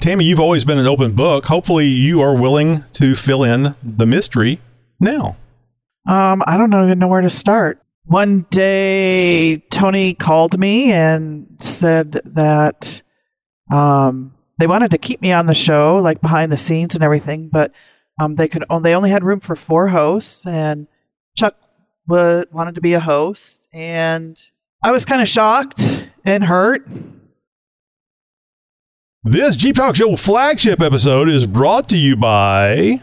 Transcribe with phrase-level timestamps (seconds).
[0.00, 1.46] Tammy, you've always been an open book.
[1.46, 4.60] Hopefully, you are willing to fill in the mystery
[5.00, 5.36] now.
[6.06, 7.82] Um, I don't even know where to start.
[8.04, 13.02] One day, Tony called me and said that
[13.70, 17.48] um, they wanted to keep me on the show, like behind the scenes and everything,
[17.48, 17.72] but
[18.20, 20.86] um, they could they only had room for four hosts, and
[21.36, 21.56] Chuck
[22.06, 24.42] wanted to be a host, and
[24.82, 26.86] I was kind of shocked and hurt.
[29.24, 33.02] This Jeep Talk Show flagship episode is brought to you by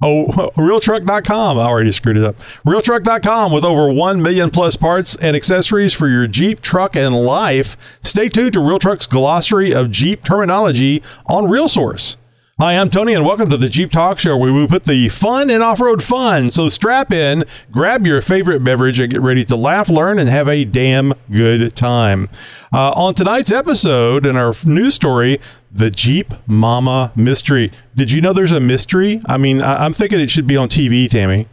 [0.00, 1.58] Oh, realtruck.com.
[1.58, 2.36] I already screwed it up.
[2.66, 7.98] Realtruck.com with over 1 million plus parts and accessories for your Jeep, truck, and life.
[8.02, 12.16] Stay tuned to Real Truck's glossary of Jeep terminology on RealSource.
[12.60, 15.50] Hi, I'm Tony, and welcome to the Jeep Talk Show, where we put the fun
[15.50, 16.50] in off road fun.
[16.50, 20.46] So strap in, grab your favorite beverage, and get ready to laugh, learn, and have
[20.46, 22.28] a damn good time.
[22.72, 25.40] Uh, on tonight's episode, in our news story,
[25.72, 27.72] the Jeep Momma mystery.
[27.96, 29.20] Did you know there's a mystery?
[29.26, 31.48] I mean, I- I'm thinking it should be on TV, Tammy.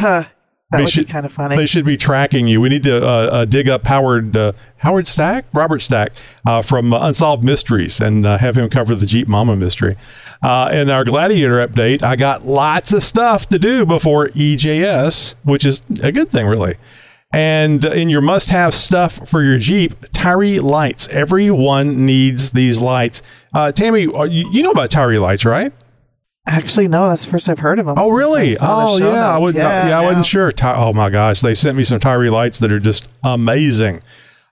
[0.00, 0.24] Uh,
[0.72, 1.56] that They would should- be kind of funny.
[1.56, 2.60] They should be tracking you.
[2.60, 6.12] We need to uh, uh, dig up Howard uh, Howard Stack, Robert Stack
[6.46, 9.96] uh, from uh, Unsolved Mysteries, and uh, have him cover the Jeep Momma mystery.
[10.42, 15.64] Uh, in our Gladiator update, I got lots of stuff to do before EJS, which
[15.64, 16.76] is a good thing, really.
[17.34, 21.08] And in your must-have stuff for your Jeep, TYRI lights.
[21.08, 23.22] Everyone needs these lights.
[23.54, 25.72] Uh, Tammy, you, you know about TYRI lights, right?
[26.46, 27.94] Actually, no, that's the first I've heard of them.
[27.98, 28.50] Oh, really?
[28.52, 29.28] since I saw the Oh, yeah.
[29.28, 29.40] I notes.
[29.40, 29.58] wasn't.
[29.58, 30.50] Yeah, I wasn't sure.
[30.50, 34.02] Ty- oh my gosh, they sent me some TYRI lights that are just amazing.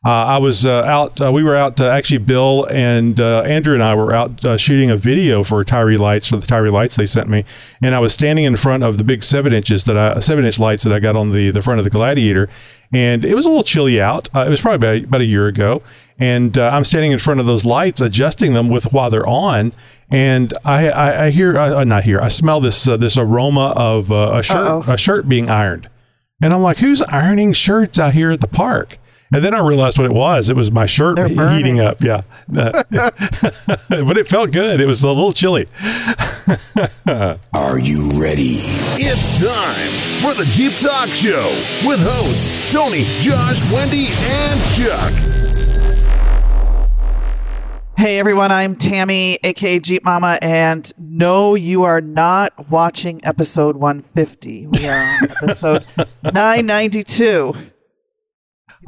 [0.02, 1.20] Uh, I was uh, out.
[1.20, 1.78] Uh, we were out.
[1.78, 5.62] Uh, actually, Bill and uh, Andrew and I were out uh, shooting a video for
[5.62, 7.44] TYRI lights for the TYRI lights they sent me,
[7.83, 10.58] and I was standing in front of the big seven inches that I seven inch
[10.58, 12.48] lights that I got on the the front of the Gladiator,
[12.94, 14.30] and it was a little chilly out.
[14.34, 15.83] Uh, it was probably about, about a year ago,
[16.21, 19.73] and uh, I'm standing in front of those lights, adjusting them with while they're on,
[20.11, 24.13] and I I, I hear uh, not hear I smell this uh, this aroma of
[24.13, 24.85] uh, a shirt Uh-oh.
[24.87, 25.89] a shirt being ironed,
[26.43, 28.98] and I'm like, who's ironing shirts out here at the park?
[29.33, 30.51] And then I realized what it was.
[30.51, 31.57] It was my shirt They're he- burning.
[31.59, 32.01] heating up.
[32.03, 32.23] Yeah,
[32.53, 32.83] Uh,
[33.89, 34.80] but it felt good.
[34.80, 35.69] It was a little chilly.
[37.55, 38.59] Are you ready?
[38.98, 41.47] It's time for the Jeep Talk Show
[41.86, 45.13] with hosts Tony, Josh, Wendy, and Chuck.
[48.00, 54.68] Hey everyone, I'm Tammy, aka Jeep Momma, and no, you are not watching episode 150.
[54.68, 55.84] We are on episode
[56.24, 57.52] 992.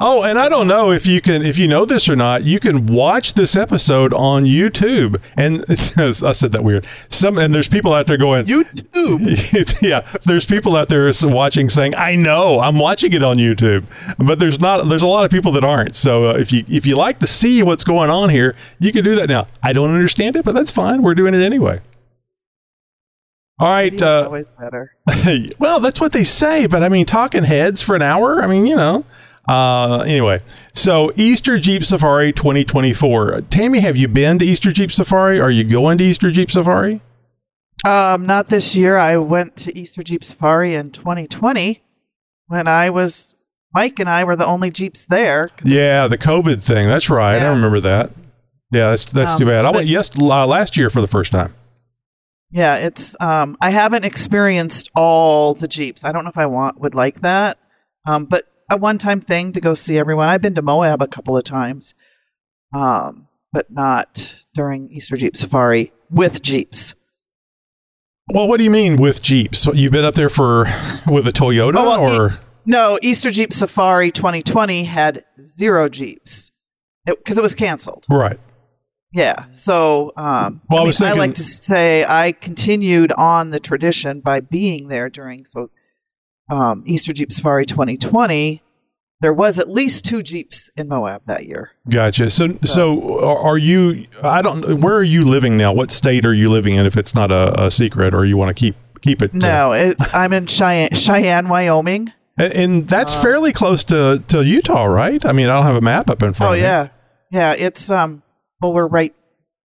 [0.05, 2.43] Oh, and I don't know if you can, if you know this or not.
[2.43, 6.85] You can watch this episode on YouTube, and I said that weird.
[7.07, 9.81] Some and there's people out there going, YouTube.
[9.81, 13.85] yeah, there's people out there watching saying, "I know, I'm watching it on YouTube,"
[14.17, 14.89] but there's not.
[14.89, 15.95] There's a lot of people that aren't.
[15.95, 19.05] So uh, if you if you like to see what's going on here, you can
[19.05, 19.47] do that now.
[19.63, 21.01] I don't understand it, but that's fine.
[21.01, 21.79] We're doing it anyway.
[23.57, 24.01] All right.
[24.01, 24.97] Uh, always better.
[25.59, 28.43] well, that's what they say, but I mean, talking heads for an hour.
[28.43, 29.05] I mean, you know.
[29.47, 30.39] Uh, anyway,
[30.73, 33.41] so Easter Jeep Safari 2024.
[33.49, 35.39] Tammy, have you been to Easter Jeep Safari?
[35.39, 37.01] Are you going to Easter Jeep Safari?
[37.85, 38.97] Um, not this year.
[38.97, 41.81] I went to Easter Jeep Safari in 2020
[42.47, 43.33] when I was
[43.73, 45.49] Mike and I were the only Jeeps there.
[45.63, 46.87] Yeah, the COVID thing.
[46.87, 47.41] That's right.
[47.41, 48.11] I remember that.
[48.71, 49.65] Yeah, that's that's Um, too bad.
[49.65, 51.53] I went yes uh, last year for the first time.
[52.51, 56.05] Yeah, it's um I haven't experienced all the Jeeps.
[56.05, 57.57] I don't know if I want would like that.
[58.07, 60.27] Um but a one-time thing to go see everyone.
[60.27, 61.93] I've been to Moab a couple of times.
[62.73, 66.95] Um but not during Easter Jeep Safari with Jeeps.
[68.33, 69.65] Well, what do you mean with Jeeps?
[69.73, 70.65] You've been up there for
[71.07, 76.51] with a Toyota Oh, well, or No, Easter Jeep Safari 2020 had zero Jeeps.
[77.05, 78.05] Because it, was canceled.
[78.09, 78.39] right?
[79.11, 79.45] Yeah.
[79.51, 83.59] So, um, Well, I I, was mean, I like to say I continued on the
[83.59, 85.69] tradition by being there during so
[86.53, 88.61] um, Easter Jeep Safari 2020.
[89.21, 91.71] There was at least two Jeeps in Moab that year.
[91.89, 92.29] Gotcha.
[92.29, 94.05] So so are are you?
[94.21, 94.81] I don't.
[94.81, 95.71] Where are you living now?
[95.71, 96.85] What state are you living in?
[96.85, 99.31] If it's not a, a secret, or you want to keep keep it?
[99.33, 102.11] uh, No, it's I'm in Cheyenne, Cheyenne, Wyoming.
[102.37, 105.25] and, and that's fairly close to to Utah, right?
[105.25, 106.49] I mean, I don't have a map up in front.
[106.49, 106.65] Oh of me.
[106.65, 106.87] Oh, yeah,
[107.31, 107.53] yeah.
[107.53, 108.23] It's um.
[108.61, 109.15] Well, we're right.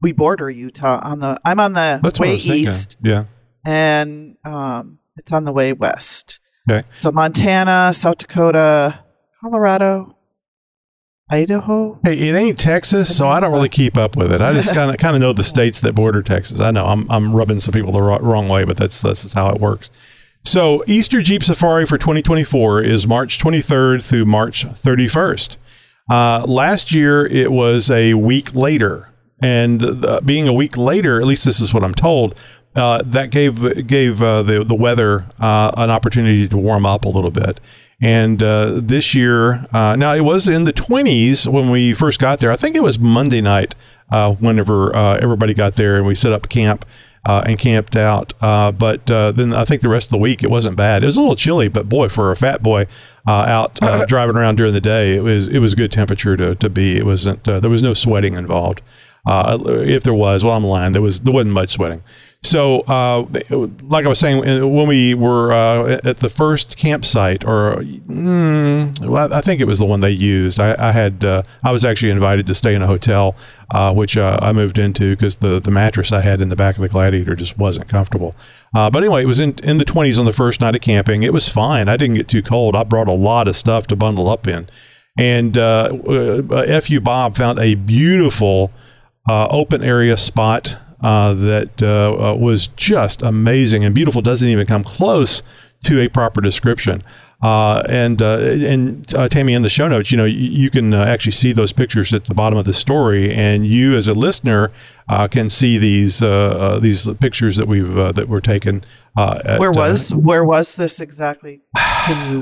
[0.01, 1.41] We border Utah on the.
[1.45, 3.25] I'm on the that's way east, Yeah.
[3.65, 6.39] and um, it's on the way west.
[6.71, 6.87] Okay.
[6.99, 8.99] So Montana, South Dakota,
[9.41, 10.17] Colorado,
[11.31, 11.99] Idaho.
[12.03, 14.41] Hey, it ain't Texas, so I don't really keep up with it.
[14.41, 16.59] I just kind of kind of know the states that border Texas.
[16.61, 19.61] I know I'm I'm rubbing some people the wrong, way, but that's that's how it
[19.61, 19.91] works.
[20.45, 25.57] So Easter Jeep Safari for 2024 is March 23rd through March 31st.
[26.11, 29.11] Uh, last year it was a week later.
[29.43, 32.41] and uh, being a week later, at least this is what I'm told.
[32.79, 37.09] Uh, that gave gave uh, the the weather uh, an opportunity to warm up a
[37.09, 37.61] little bit.
[38.01, 42.39] And uh, this year, uh, now it was in the 20s when we first got
[42.39, 42.53] there.
[42.53, 43.75] I think it was Monday night
[44.13, 46.87] uh, whenever everybody got there and we set up camp.
[47.27, 51.03] and camped out, but then I think the rest of the week it wasn't bad.
[51.03, 52.87] It was a little chilly, but boy, for a fat boy
[53.27, 53.75] out
[54.07, 56.97] driving around during the day, it was it was good temperature to, to be.
[56.97, 58.81] It wasn't there was no sweating involved.
[59.27, 60.93] if there was, well, I'm lying.
[60.93, 62.03] There was there wasn't much sweating.
[62.45, 63.27] So, uh,
[63.83, 64.39] like I was saying,
[64.73, 69.81] when we were uh, at the first campsite, or mm, well, I think it was
[69.81, 70.61] the one they used.
[70.61, 73.35] I, I had uh, I was actually invited to stay in a hotel,
[73.73, 76.77] uh, which uh, I moved into because the the mattress I had in the back
[76.77, 78.37] of the Gladiator just wasn't comfortable.
[78.73, 81.25] Uh, but anyway, it was in in the 20s on the first night of camping.
[81.25, 81.89] It was fine.
[81.89, 82.77] I didn't get too cold.
[82.77, 84.69] I brought a lot of stuff to bundle up in,
[85.19, 88.71] and FU Bob found a beautiful
[89.29, 94.23] open area spot uh, that uh, uh, was just amazing and beautiful.
[94.23, 95.43] Doesn't even come close
[95.85, 97.03] to a proper description.
[97.41, 100.93] Uh, and uh, and uh, Tammy, in the show notes, you know, you, you can
[100.93, 104.73] actually see those pictures at the bottom of the story, and you, as a listener,
[105.31, 106.19] can see these
[106.81, 108.83] these pictures that we've that were taken.
[109.17, 111.61] At, where was where was this exactly?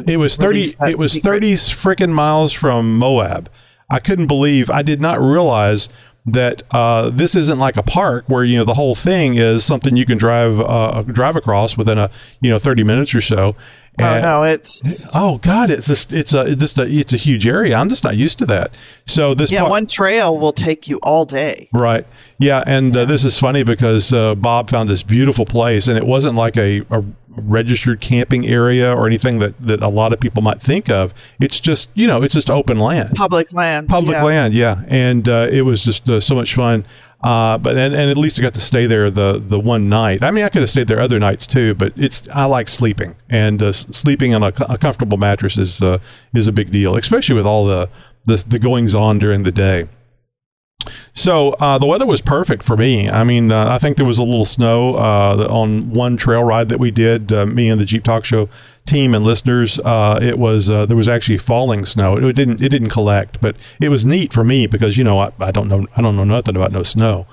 [0.07, 0.65] it was thirty.
[0.81, 1.31] It was secret?
[1.31, 3.51] thirty freaking miles from Moab.
[3.91, 4.71] I couldn't believe.
[4.71, 5.91] I did not realize
[6.27, 9.97] that uh, this isn't like a park where you know the whole thing is something
[9.97, 13.55] you can drive uh, drive across within a you know 30 minutes or so.
[13.99, 17.47] And, oh no, it's oh god, it's just it's a just a it's a huge
[17.47, 17.77] area.
[17.77, 18.73] I'm just not used to that.
[19.07, 21.71] So this yeah, one trail will take you all day.
[21.73, 22.07] Right.
[22.39, 26.07] Yeah, and uh, this is funny because uh, Bob found this beautiful place, and it
[26.07, 27.03] wasn't like a, a
[27.37, 31.13] registered camping area or anything that, that a lot of people might think of.
[31.41, 33.15] It's just, you know, it's just open land.
[33.15, 33.89] Public land.
[33.89, 34.25] Public yeah.
[34.25, 34.83] land, yeah.
[34.89, 36.85] And uh, it was just uh, so much fun.
[37.23, 40.23] Uh, but and, and at least I got to stay there the the one night.
[40.23, 43.17] I mean, I could have stayed there other nights too, but it's I like sleeping,
[43.31, 45.99] and uh, sleeping on a, a, comfortable mattress is uh,
[46.35, 47.89] is a big deal, especially with all the,
[48.27, 49.89] the the goings on during the day.
[51.13, 53.09] So uh, the weather was perfect for me.
[53.09, 56.69] I mean, uh, I think there was a little snow uh, on one trail ride
[56.69, 57.33] that we did.
[57.33, 58.49] Uh, me and the Jeep Talk Show
[58.87, 59.79] team and listeners.
[59.81, 62.17] Uh, it was uh, there was actually falling snow.
[62.17, 65.33] It didn't it didn't collect, but it was neat for me because you know I,
[65.41, 67.27] I don't know I don't know nothing about no snow.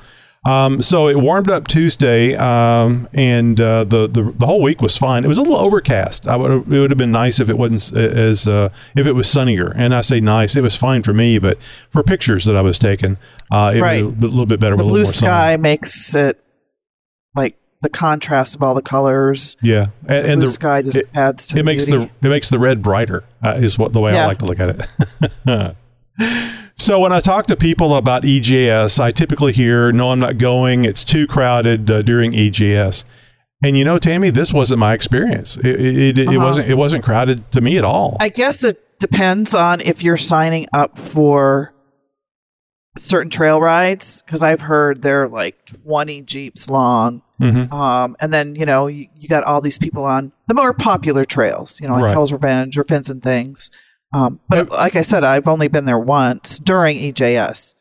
[0.46, 4.98] Um, so it warmed up Tuesday, um, and uh, the, the the whole week was
[4.98, 5.24] fine.
[5.24, 6.28] It was a little overcast.
[6.28, 9.30] I would it would have been nice if it wasn't as uh, if it was
[9.30, 9.72] sunnier.
[9.76, 12.78] And I say nice, it was fine for me, but for pictures that I was
[12.78, 13.18] taking,
[13.52, 14.04] uh, it right.
[14.04, 14.76] was a little bit better.
[14.76, 16.44] The blue sky makes it
[17.36, 19.56] like the contrast of all the colors.
[19.62, 22.12] Yeah, and, the, and the sky just it, adds to it makes beauty.
[22.22, 23.24] the it makes the red brighter.
[23.42, 24.24] Uh, is what the way yeah.
[24.24, 24.90] I like to look at
[25.48, 25.76] it.
[26.76, 30.86] So when I talk to people about EJS, I typically hear, "No, I'm not going.
[30.86, 33.06] It's too crowded uh, during EJS."
[33.64, 35.58] And you know, Tammy, this wasn't my experience.
[35.58, 36.34] It, it, it, uh-huh.
[36.34, 36.70] it, wasn't.
[36.70, 38.18] It wasn't crowded to me at all.
[38.20, 41.74] I guess it depends on if you're signing up for
[42.98, 47.22] certain trail rides because I've heard they're like 20 jeeps long.
[47.42, 47.74] Mm-hmm.
[47.74, 51.26] Um, and then you know you, you, got all these people on the more popular
[51.26, 52.12] trails, you know, like right.
[52.12, 53.70] Hell's Revenge or Fins and Things.
[54.14, 57.74] Um, but like I said, I've only been there once during EJS.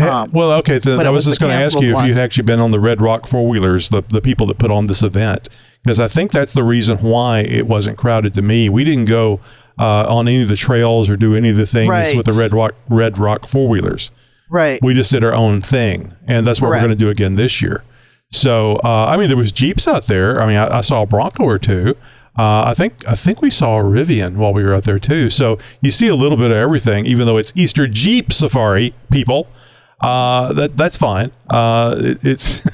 [0.00, 0.78] Um, well, okay.
[0.78, 2.04] Then I was, was just going to ask you one.
[2.04, 4.70] if you'd actually been on the Red Rock four wheelers, the the people that put
[4.70, 5.48] on this event,
[5.82, 8.68] because I think that's the reason why it wasn't crowded to me.
[8.68, 9.40] We didn't go
[9.78, 12.16] uh, on any of the trails or do any of the things right.
[12.16, 14.10] with the Red Rock Red Rock four wheelers.
[14.50, 14.80] Right.
[14.82, 16.82] We just did our own thing, and that's what Correct.
[16.82, 17.84] we're going to do again this year.
[18.32, 20.40] So, uh, I mean, there was jeeps out there.
[20.40, 21.96] I mean, I, I saw a Bronco or two.
[22.36, 25.28] Uh, I think I think we saw a Rivian while we were out there too.
[25.28, 28.94] So you see a little bit of everything, even though it's Easter Jeep Safari.
[29.10, 29.48] People,
[30.00, 31.30] uh, that that's fine.
[31.50, 32.64] Uh, it, it's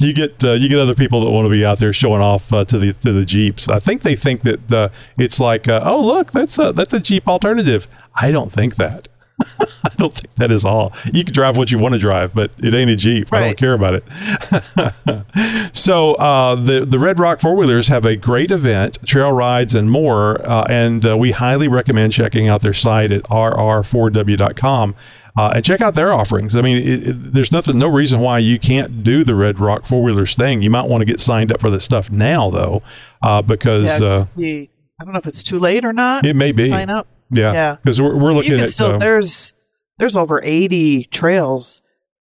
[0.00, 2.50] you get uh, you get other people that want to be out there showing off
[2.50, 3.68] uh, to the to the Jeeps.
[3.68, 4.88] I think they think that uh,
[5.18, 7.86] it's like, oh look, that's a that's a Jeep alternative.
[8.14, 9.08] I don't think that.
[9.60, 10.92] I don't think that is all.
[11.12, 13.30] You can drive what you want to drive, but it ain't a Jeep.
[13.30, 13.42] Right.
[13.42, 15.70] I don't care about it.
[15.76, 19.90] so uh, the the Red Rock four wheelers have a great event, trail rides, and
[19.90, 20.40] more.
[20.48, 24.94] Uh, and uh, we highly recommend checking out their site at rr4w.com.
[25.36, 26.56] Uh, and check out their offerings.
[26.56, 29.86] I mean, it, it, there's nothing, no reason why you can't do the Red Rock
[29.86, 30.62] four wheelers thing.
[30.62, 32.82] You might want to get signed up for this stuff now, though,
[33.22, 34.26] uh, because yeah, uh,
[35.00, 36.26] I don't know if it's too late or not.
[36.26, 37.06] It may be sign up.
[37.30, 37.76] Yeah, yeah.
[37.76, 39.54] Because we're, we're looking at still, uh, there's
[39.98, 41.82] there's over 80 trails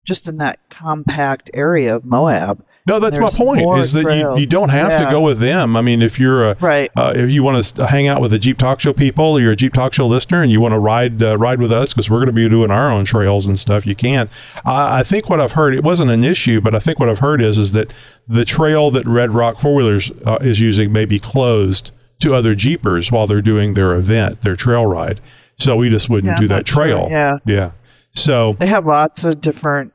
[0.05, 2.65] just in that compact area of Moab.
[2.87, 3.61] No, that's my point.
[3.79, 4.39] Is that you, trails.
[4.39, 5.77] you don't have to go with them.
[5.77, 6.89] I mean, if you're a Right.
[6.97, 9.51] uh, if you want to hang out with the Jeep Talk Show people, or you're
[9.51, 12.09] a Jeep Talk Show listener, and you want to ride uh, ride with us because
[12.09, 14.27] we're going to be doing our own trails and stuff, you can.
[14.65, 17.19] I I think what I've heard it wasn't an issue, but I think what I've
[17.19, 17.93] heard is is that
[18.27, 22.55] the trail that Red Rock Four Wheelers uh, is using may be closed to other
[22.55, 25.21] Jeepers while they're doing their event, their trail ride.
[25.57, 26.83] So we just wouldn't Yeah, do that not sure.
[26.83, 27.07] trail.
[27.09, 27.37] Yeah.
[27.45, 27.71] yeah.
[28.13, 29.93] So They have lots of different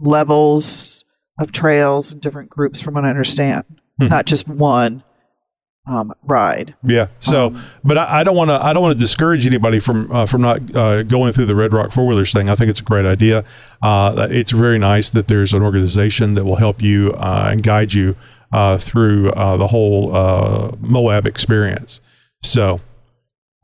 [0.00, 1.04] levels
[1.38, 3.64] of trails and different groups, from what I understand.
[4.00, 4.08] Hmm.
[4.08, 5.02] Not just one
[5.86, 6.74] um, ride.
[6.82, 7.08] Yeah.
[7.18, 8.54] So, Um, but I, I don't want to.
[8.54, 11.72] I don't want to discourage anybody from uh, from not uh, going through the Red
[11.72, 12.48] Rock Four Wheelers thing.
[12.48, 13.44] I think it's a great idea.
[13.82, 17.92] Uh, it's very nice that there's an organization that will help you uh, and guide
[17.92, 18.16] you
[18.78, 22.00] through uh, the whole uh, Moab experience.
[22.42, 22.80] So,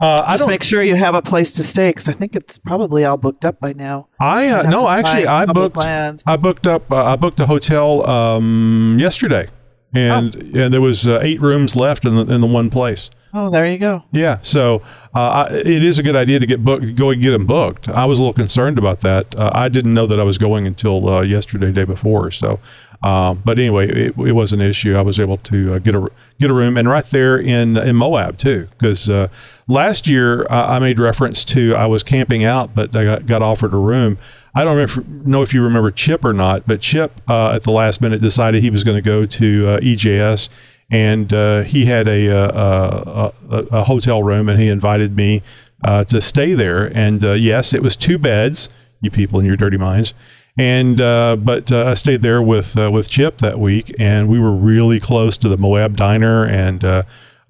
[0.00, 2.56] uh, I Just make sure you have a place to stay because I think it's
[2.56, 4.09] probably all booked up by now.
[4.18, 5.76] I uh, no, actually, I booked.
[5.76, 6.23] lands.
[6.26, 6.90] I booked up.
[6.90, 9.47] Uh, I booked a hotel um, yesterday,
[9.92, 10.61] and Oh.
[10.62, 13.11] and there was uh, eight rooms left in the in the one place.
[13.35, 14.02] Oh, there you go.
[14.11, 14.80] Yeah, so
[15.14, 17.88] uh, I, it is a good idea to get booked, go and get them booked.
[17.88, 19.37] I was a little concerned about that.
[19.37, 22.30] Uh, I didn't know that I was going until uh, yesterday, day before.
[22.32, 22.59] So,
[23.02, 24.95] um, but anyway, it, it was an issue.
[24.95, 27.97] I was able to uh, get a get a room, and right there in in
[27.97, 29.28] Moab too, because uh,
[29.66, 33.42] last year uh, I made reference to I was camping out, but I got, got
[33.42, 34.19] offered a room.
[34.54, 37.71] I don't remember, know if you remember Chip or not, but Chip uh, at the
[37.71, 40.50] last minute decided he was going to go to uh, EJS
[40.90, 45.40] and uh, he had a, uh, a, a, a hotel room, and he invited me
[45.85, 46.87] to stay there.
[46.97, 48.69] And yes, it was two beds.
[49.00, 50.14] You people in your dirty minds.
[50.59, 54.38] And uh, but uh, I stayed there with uh, with Chip that week, and we
[54.38, 57.02] were really close to the Moab Diner, and uh,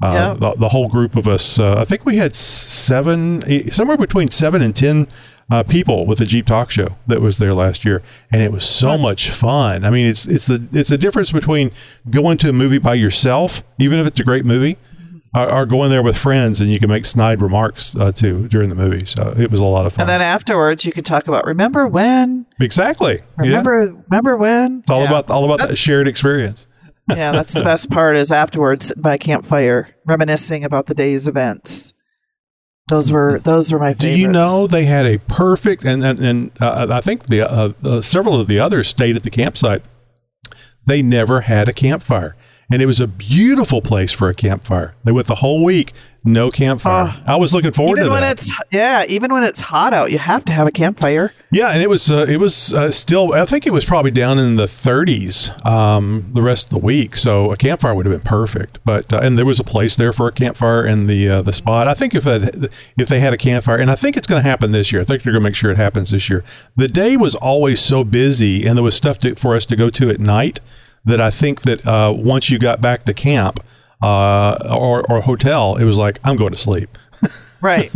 [0.02, 0.34] uh, Yeah.
[0.38, 1.58] the, the whole group of us.
[1.58, 5.08] Uh, I think we had seven, eight, somewhere between seven and ten
[5.50, 8.64] uh, people with the Jeep Talk Show that was there last year, and it was
[8.64, 9.84] so much fun.
[9.84, 11.70] I mean, it's it's the it's the difference between
[12.10, 14.76] going to a movie by yourself, even if it's a great movie,
[15.34, 18.68] or, or going there with friends and you can make snide remarks uh, too during
[18.68, 19.06] the movie.
[19.06, 20.02] So it was a lot of fun.
[20.02, 23.20] And then afterwards, you can talk about remember when, exactly.
[23.42, 23.48] yeah.
[23.48, 24.80] remember, remember when.
[24.80, 25.08] It's all Yeah.
[25.08, 26.66] about all about that shared experience.
[27.10, 31.92] yeah, that's the best part is afterwards sitting by campfire, reminiscing about the day's events.
[32.88, 36.50] Those were those were my Do you know they had a perfect and and, and
[36.60, 39.82] uh, I think the uh, uh, several of the others stayed at the campsite.
[40.86, 42.34] They never had a campfire,
[42.70, 44.94] and it was a beautiful place for a campfire.
[45.04, 45.92] They went the whole week,
[46.24, 47.14] no campfire.
[47.16, 47.22] Oh.
[47.26, 48.38] I was looking forward Even to when that.
[48.38, 51.32] it's yeah, even when it's hot out, you have to have a campfire.
[51.50, 53.32] Yeah, and it was uh, it was uh, still.
[53.32, 57.16] I think it was probably down in the 30s um, the rest of the week.
[57.16, 58.80] So a campfire would have been perfect.
[58.84, 61.52] But uh, and there was a place there for a campfire in the uh, the
[61.54, 61.88] spot.
[61.88, 64.48] I think if it, if they had a campfire, and I think it's going to
[64.48, 65.00] happen this year.
[65.00, 66.44] I think they're going to make sure it happens this year.
[66.76, 69.88] The day was always so busy, and there was stuff to, for us to go
[69.90, 70.60] to at night.
[71.04, 73.60] That I think that uh, once you got back to camp
[74.02, 76.96] uh, or or hotel, it was like I'm going to sleep.
[77.62, 77.90] Right.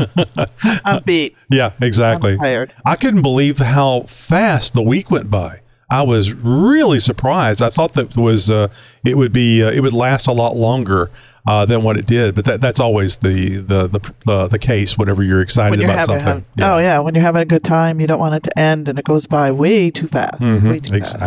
[0.85, 1.35] I'm beat.
[1.51, 2.33] Yeah, exactly.
[2.33, 2.75] I'm tired.
[2.85, 5.61] I couldn't believe how fast the week went by.
[5.91, 7.63] I was really surprised.
[7.63, 8.69] I thought that was uh,
[9.05, 11.11] it would be uh, it would last a lot longer
[11.47, 12.35] uh, than what it did.
[12.35, 14.99] But that, that's always the the the, the, the case.
[14.99, 18.01] Whenever you're excited When about having something, oh yeah, when you're having a good time,
[18.01, 20.43] you don't want it to end, and it goes by way too fast.
[20.43, 21.23] Mhm, way too fast.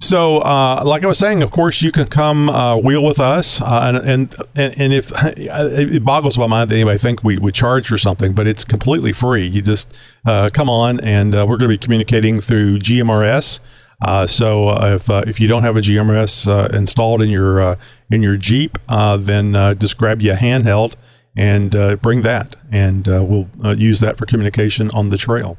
[0.00, 3.62] So, uh, like I was saying, of course, you can come uh, wheel with us,
[3.62, 7.88] uh, and, and and if it boggles my mind that anybody think we would charge
[7.88, 9.46] for something, but it's completely free.
[9.46, 13.60] You just uh, come on, and uh, we're going to be communicating through GMRS.
[14.02, 17.78] Uh, so if if you don't have a GMRS installed in your
[18.10, 20.92] in your Jeep, then just grab you a handheld
[21.34, 21.70] and
[22.02, 23.48] bring that, and we'll
[23.78, 25.56] use that for communication on the trail.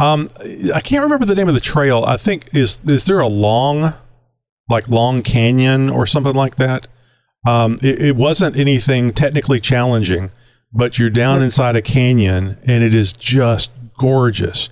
[0.00, 0.30] Um,
[0.74, 2.04] I can't remember the name of the trail.
[2.06, 3.94] I think is is there a long,
[4.68, 6.88] like Long Canyon or something like that?
[7.46, 10.30] Um, it, it wasn't anything technically challenging,
[10.72, 14.68] but you're down inside a canyon and it is just gorgeous.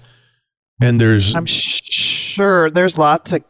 [0.81, 3.45] And there's I'm sure there's lots of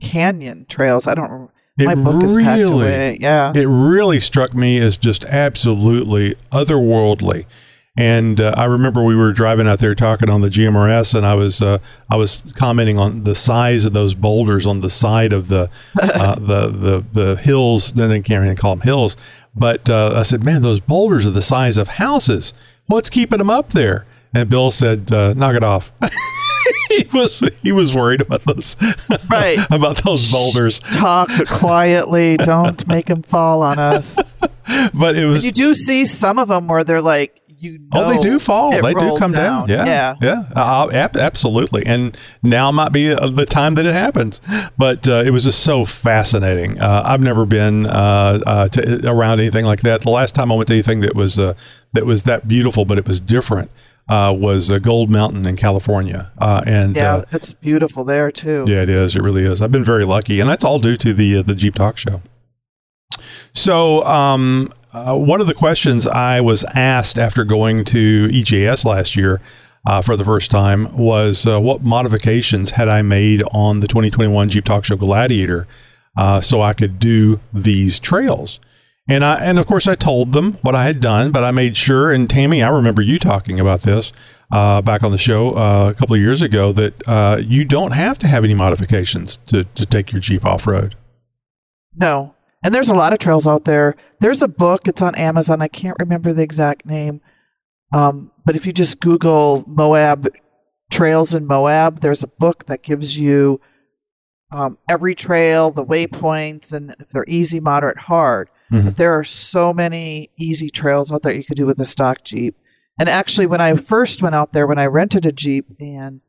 [0.00, 1.06] canyon trails.
[1.06, 1.50] I don't.
[1.78, 3.18] it My book is packed really away.
[3.20, 3.52] Yeah.
[3.54, 7.46] it really struck me as just absolutely otherworldly.
[7.96, 11.34] And uh, I remember we were driving out there talking on the GMRS, and I
[11.34, 11.76] was uh,
[12.10, 15.68] I was commenting on the size of those boulders on the side of the
[16.02, 17.92] uh, the, the the hills.
[17.92, 19.14] Then they can't even call them hills,
[19.54, 22.54] but uh, I said, "Man, those boulders are the size of houses.
[22.86, 25.92] What's keeping them up there?" And Bill said, uh, "Knock it off."
[26.88, 28.74] he was he was worried about those
[29.30, 29.58] Right.
[29.70, 32.38] about those boulders, Talk quietly.
[32.38, 34.16] Don't make them fall on us.
[34.94, 38.18] but it was You do see some of them where they're like you Oh, they
[38.18, 38.72] do fall.
[38.72, 39.68] They do come down.
[39.68, 40.14] Yeah, yeah.
[40.20, 41.86] yeah, uh, ab- absolutely.
[41.86, 44.40] And now might be uh, the time that it happens.
[44.76, 46.80] But uh, it was just so fascinating.
[46.80, 50.00] Uh, I've never been uh, uh, to, around anything like that.
[50.02, 51.54] The last time I went to anything that was uh,
[51.92, 53.70] that was that beautiful, but it was different,
[54.08, 56.32] uh, was uh, Gold Mountain in California.
[56.38, 58.64] Uh, and Yeah, uh, it's beautiful there too.
[58.66, 59.14] yeah, it is.
[59.14, 59.62] It really is.
[59.62, 62.22] I've been very lucky, and that's all due to the uh, the Jeep Talk Show.
[63.52, 69.16] So, um, uh, one of the questions I was asked after going to EJS last
[69.16, 69.40] year
[69.86, 74.50] uh, for the first time was uh, what modifications had I made on the 2021
[74.50, 75.66] Jeep Talk Show Gladiator
[76.16, 78.60] uh, so I could do these trails.
[79.08, 81.76] And I and of course I told them what I had done, but I made
[81.76, 82.12] sure.
[82.12, 84.12] And Tammy, I remember you talking about this
[84.52, 88.18] uh, back on the show uh, a couple of years ago that you don't have
[88.20, 90.94] to have any modifications to to take your Jeep off road.
[91.96, 92.34] No.
[92.62, 93.96] And there's a lot of trails out there.
[94.20, 95.60] There's a book, it's on Amazon.
[95.62, 97.20] I can't remember the exact name.
[97.92, 100.28] Um, but if you just Google Moab
[100.90, 103.60] trails in Moab, there's a book that gives you
[104.52, 108.50] um, every trail, the waypoints, and if they're easy, moderate, hard.
[108.70, 108.84] Mhm.
[108.84, 112.22] But there are so many easy trails out there you could do with a stock
[112.22, 112.56] Jeep.
[112.98, 116.20] And actually, when I first went out there, when I rented a Jeep and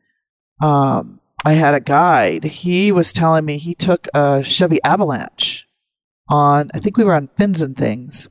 [0.61, 5.67] um, I had a guide, he was telling me he took a Chevy Avalanche
[6.30, 8.27] on, I think we were on Fins and Things,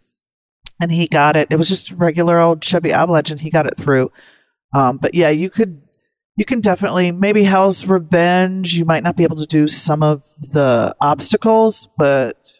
[0.80, 1.48] and he got it.
[1.50, 4.10] It was just regular old Chevy Avalanche, and he got it through.
[4.74, 5.82] Um, but yeah, you could,
[6.36, 8.74] you can definitely maybe Hell's Revenge.
[8.74, 12.58] You might not be able to do some of the obstacles, but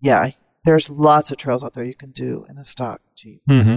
[0.00, 0.30] yeah,
[0.64, 3.42] there's lots of trails out there you can do in a stock Jeep.
[3.48, 3.76] hmm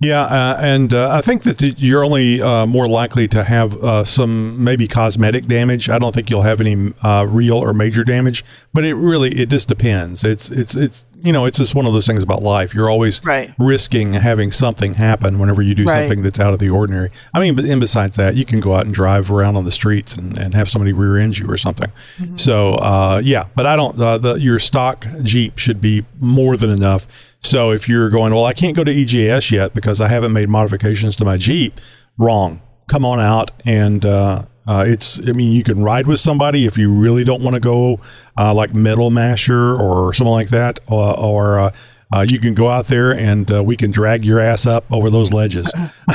[0.00, 4.04] Yeah, uh, and uh, I think that you're only uh, more likely to have uh,
[4.04, 5.88] some maybe cosmetic damage.
[5.88, 9.48] I don't think you'll have any uh, real or major damage, but it really it
[9.48, 10.24] just depends.
[10.24, 12.74] It's it's it's you know it's just one of those things about life.
[12.74, 13.54] You're always Right.
[13.58, 15.94] risking having something happen whenever you do Right.
[15.94, 17.08] something that's out of the ordinary.
[17.32, 19.70] I mean, but and besides that, you can go out and drive around on the
[19.72, 21.90] streets and, and have somebody rear end you or something.
[22.36, 23.98] So uh, yeah, but I don't.
[23.98, 27.06] Uh, the, your stock Jeep should be more than enough.
[27.42, 30.48] So if you're going, well, I can't go to EJS yet because I haven't made
[30.48, 31.80] modifications to my Jeep.
[32.18, 32.60] Wrong.
[32.88, 34.04] Come on out and.
[34.04, 35.18] Uh, uh, it's.
[35.28, 37.98] I mean, you can ride with somebody if you really don't want to go,
[38.38, 41.72] uh, like Metal Masher or something like that, or, or uh,
[42.14, 45.10] uh, you can go out there and uh, we can drag your ass up over
[45.10, 45.72] those ledges.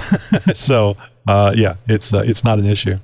[0.53, 0.95] so
[1.27, 2.97] uh, yeah, it's uh, it's not an issue.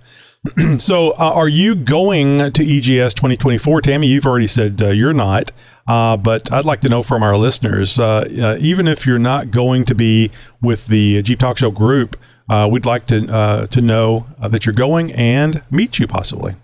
[0.78, 4.08] so uh, are you going to EJS 2024, Tammy?
[4.08, 5.52] You've already said uh, you're not,
[5.88, 9.52] uh, but I'd like to know from our listeners, uh, uh, even if you're not
[9.52, 12.18] going to be with the Jeep Talk Show group,
[12.50, 16.56] uh, we'd like to uh, to know uh, that you're going and meet you possibly.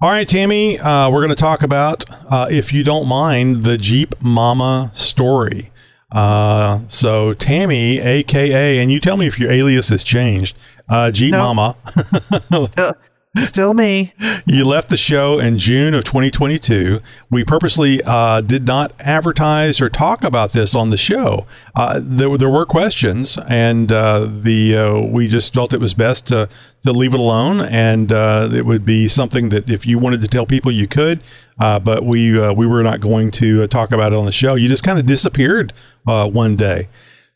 [0.00, 3.76] All right, Tammy, uh, we're going to talk about, uh, if you don't mind, the
[3.76, 5.72] Jeep Momma story.
[6.12, 10.56] Uh, so, Tammy, aka, and you tell me if your alias has changed,
[10.88, 11.30] uh, No.
[11.30, 11.76] Mama,
[12.66, 12.94] Still,
[13.36, 14.12] still me.
[14.46, 17.00] you left the show in June of 2022.
[17.30, 21.46] We purposely uh, did not advertise or talk about this on the show.
[21.76, 25.94] Uh, there, were- there were questions, and uh, the uh, we just felt it was
[25.94, 26.48] best to,
[26.82, 30.28] to leave it alone, and uh, it would be something that if you wanted to
[30.28, 31.20] tell people, you could.
[31.60, 34.54] Uh, but we we were not going to talk about it on the show.
[34.54, 35.72] You just kind of disappeared
[36.04, 36.88] one day.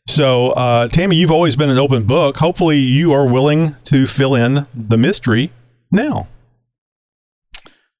[0.07, 2.37] So, uh, Tammy, you've always been an open book.
[2.37, 5.51] Hopefully, you are willing to fill in the mystery
[5.93, 6.27] now.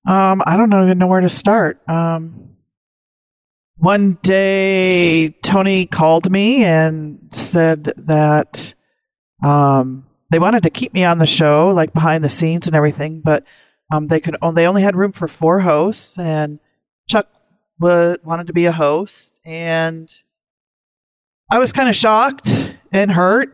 [0.05, 1.79] Um, I don't even know where to start.
[1.87, 2.57] Um,
[3.77, 8.75] one day, Tony called me and said that
[9.43, 13.21] um, they wanted to keep me on the show, like behind the scenes and everything,
[13.23, 13.45] but
[13.91, 16.59] um, they could they only had room for four hosts, and
[17.07, 17.27] Chuck
[17.79, 20.13] wa- wanted to be a host, and
[21.51, 23.53] I was kind of shocked and hurt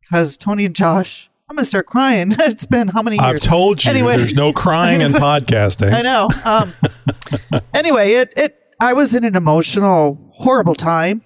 [0.00, 1.30] because Tony and Josh.
[1.48, 2.32] I'm gonna start crying.
[2.38, 3.26] it's been how many years?
[3.26, 4.16] I've told you Anyway.
[4.16, 5.92] there's no crying in podcasting.
[5.92, 6.28] I know.
[6.44, 11.22] Um, anyway, it it I was in an emotional, horrible time.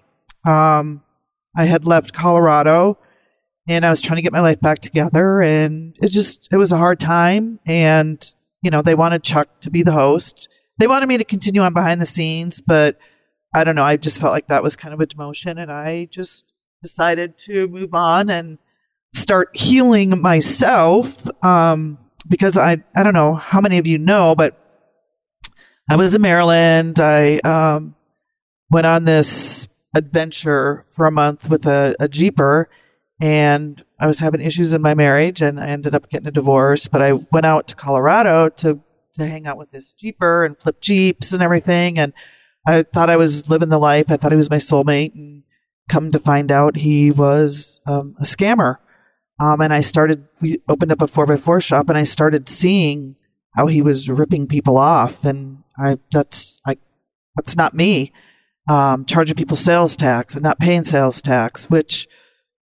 [0.47, 1.03] Um,
[1.57, 2.99] I had left Colorado,
[3.69, 6.73] and I was trying to get my life back together, and it just it was
[6.73, 7.61] a hard time.
[7.67, 10.49] And you know, they wanted Chuck to be the host.
[10.79, 12.99] They wanted me to continue on behind the scenes, but
[13.55, 13.85] I don't know.
[13.85, 16.45] I just felt like that was kind of a demotion, and I just
[16.83, 18.59] decided to move on and
[19.15, 24.59] start healing myself um, because I I don't know how many of you know, but
[25.91, 27.01] I was in Maryland.
[27.01, 27.95] I um,
[28.71, 32.69] went on this adventure for a month with a, a jeeper,
[33.21, 36.89] and I was having issues in my marriage, and I ended up getting a divorce.
[36.89, 38.81] But I went out to Colorado to
[39.15, 42.13] to hang out with this jeeper and flip jeeps and everything, and
[42.67, 44.11] I thought I was living the life.
[44.11, 45.43] I thought he was my soulmate, and
[45.89, 48.77] come to find out he was um, a scammer.
[49.41, 53.17] Um, and I started, we opened up a 4x4 shop and I started seeing
[53.55, 55.25] how he was ripping people off.
[55.25, 56.77] And I, that's, I,
[57.37, 58.13] that's not me.
[58.69, 62.07] Um, charging people sales tax and not paying sales tax, which,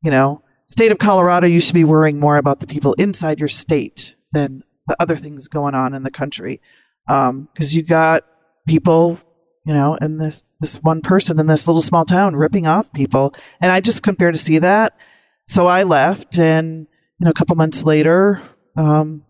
[0.03, 3.49] you know, state of Colorado, you should be worrying more about the people inside your
[3.49, 6.61] state than the other things going on in the country.
[7.07, 8.25] Because um, you got
[8.67, 9.19] people,
[9.65, 13.35] you know, and this this one person in this little small town ripping off people,
[13.61, 14.97] and I just couldn't bear to see that.
[15.47, 16.87] So I left, and
[17.19, 18.43] you know, a couple months later,
[18.77, 19.25] um,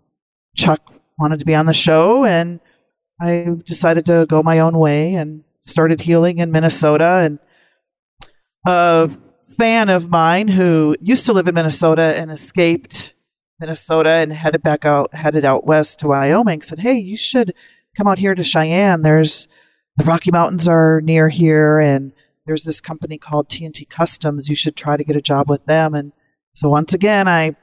[0.56, 0.80] Chuck
[1.18, 2.60] wanted to be on the show, and
[3.20, 7.22] I decided to go my own way and started healing in Minnesota.
[7.24, 7.38] And
[8.66, 9.10] a
[9.56, 13.14] fan of mine who used to live in Minnesota and escaped
[13.60, 17.54] Minnesota and headed back out, headed out west to Wyoming, said, "Hey, you should
[17.96, 19.02] come out here to Cheyenne.
[19.02, 19.48] There's
[19.96, 22.12] the Rocky Mountains are near here, and
[22.46, 24.48] there's this company called TNT Customs.
[24.48, 26.12] You should try to get a job with them." And
[26.54, 27.56] so once again, I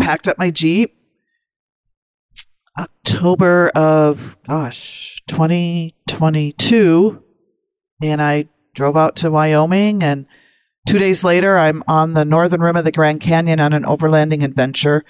[0.00, 0.94] packed up my Jeep.
[2.78, 7.22] October of gosh, 2022,
[8.02, 10.26] and I drove out to Wyoming and
[10.86, 14.44] Two days later, I'm on the northern rim of the Grand Canyon on an overlanding
[14.44, 15.04] adventure.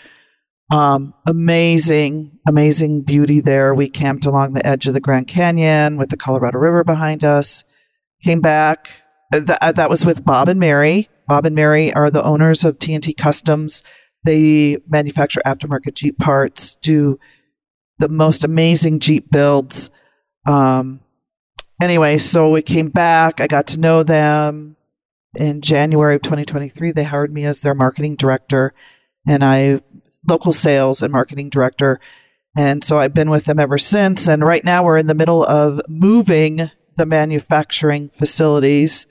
[0.73, 3.75] Um, amazing, amazing beauty there.
[3.75, 7.62] We camped along the edge of the Grand Canyon with the Colorado River behind us.
[8.26, 8.90] Came back.
[9.32, 11.08] Uh, uh, that was with Bob and Mary.
[11.28, 13.84] Bob and Mary are the owners of TNT Customs.
[14.24, 17.20] They manufacture aftermarket Jeep parts, do
[18.00, 19.90] the most amazing Jeep builds.
[20.44, 20.98] Um,
[21.80, 23.40] anyway, so we came back.
[23.40, 24.76] I got to know them
[25.36, 28.74] in January of 2023, they hired me as their marketing director
[29.24, 29.82] and I
[30.28, 32.00] local sales and marketing director.
[32.56, 34.26] And so I've been with them ever since.
[34.26, 39.06] And right now we're in the middle of moving the manufacturing facilities,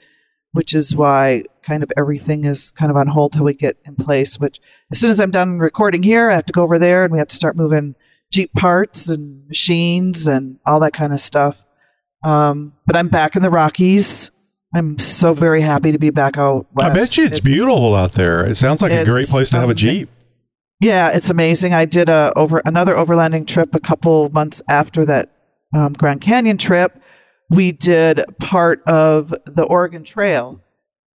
[0.52, 3.96] which is why kind of everything is kind of on hold till we get in
[3.96, 4.40] place.
[4.40, 4.60] Which
[4.92, 7.20] as soon as I'm done recording here, I have to go over there and we
[7.20, 7.96] have to start moving
[8.32, 11.64] Jeep parts and machines and all that kind of stuff.
[12.24, 14.32] Um, but I'm back in the Rockies.
[14.74, 16.92] I'm so very happy to be back out west.
[16.92, 18.46] I bet you it's, beautiful out there.
[18.46, 20.10] It sounds like a great place to have a Jeep.
[20.82, 21.74] Yeah, it's amazing.
[21.74, 25.32] I did a over another overlanding trip a couple months after that
[25.74, 27.00] um, Grand Canyon trip.
[27.50, 30.62] We did part of the Oregon Trail.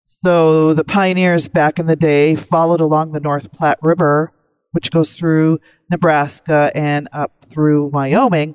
[0.05, 4.33] So the pioneers back in the day followed along the North Platte River,
[4.73, 5.59] which goes through
[5.91, 8.55] Nebraska and up through Wyoming.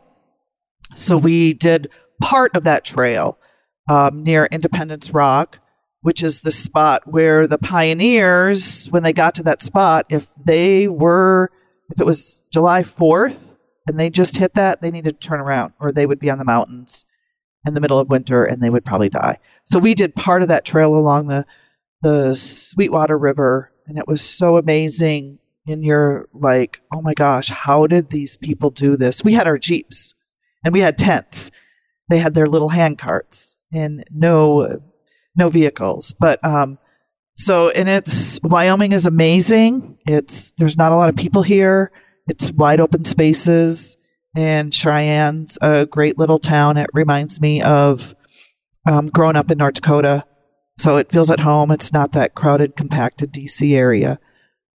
[0.96, 1.90] So we did
[2.22, 3.38] part of that trail
[3.90, 5.60] um, near Independence Rock,
[6.02, 10.88] which is the spot where the pioneers, when they got to that spot, if they
[10.88, 11.52] were,
[11.90, 13.56] if it was July 4th
[13.88, 16.38] and they just hit that, they needed to turn around or they would be on
[16.38, 17.06] the mountains
[17.65, 19.39] in the middle of winter and they would probably die.
[19.63, 21.45] So we did part of that trail along the,
[22.01, 25.39] the Sweetwater River and it was so amazing.
[25.67, 29.23] And you're like, oh my gosh, how did these people do this?
[29.23, 30.13] We had our Jeeps
[30.63, 31.51] and we had tents.
[32.10, 34.82] They had their little hand carts and no
[35.36, 36.15] no vehicles.
[36.19, 36.78] But um,
[37.36, 39.97] so and it's Wyoming is amazing.
[40.08, 41.91] It's there's not a lot of people here.
[42.28, 43.97] It's wide open spaces,
[44.36, 46.78] and Cheyenne's a great little town.
[46.78, 48.15] It reminds me of
[48.86, 50.26] um, growing up in North Dakota,
[50.78, 51.71] so it feels at home.
[51.71, 54.19] It's not that crowded, compacted DC area.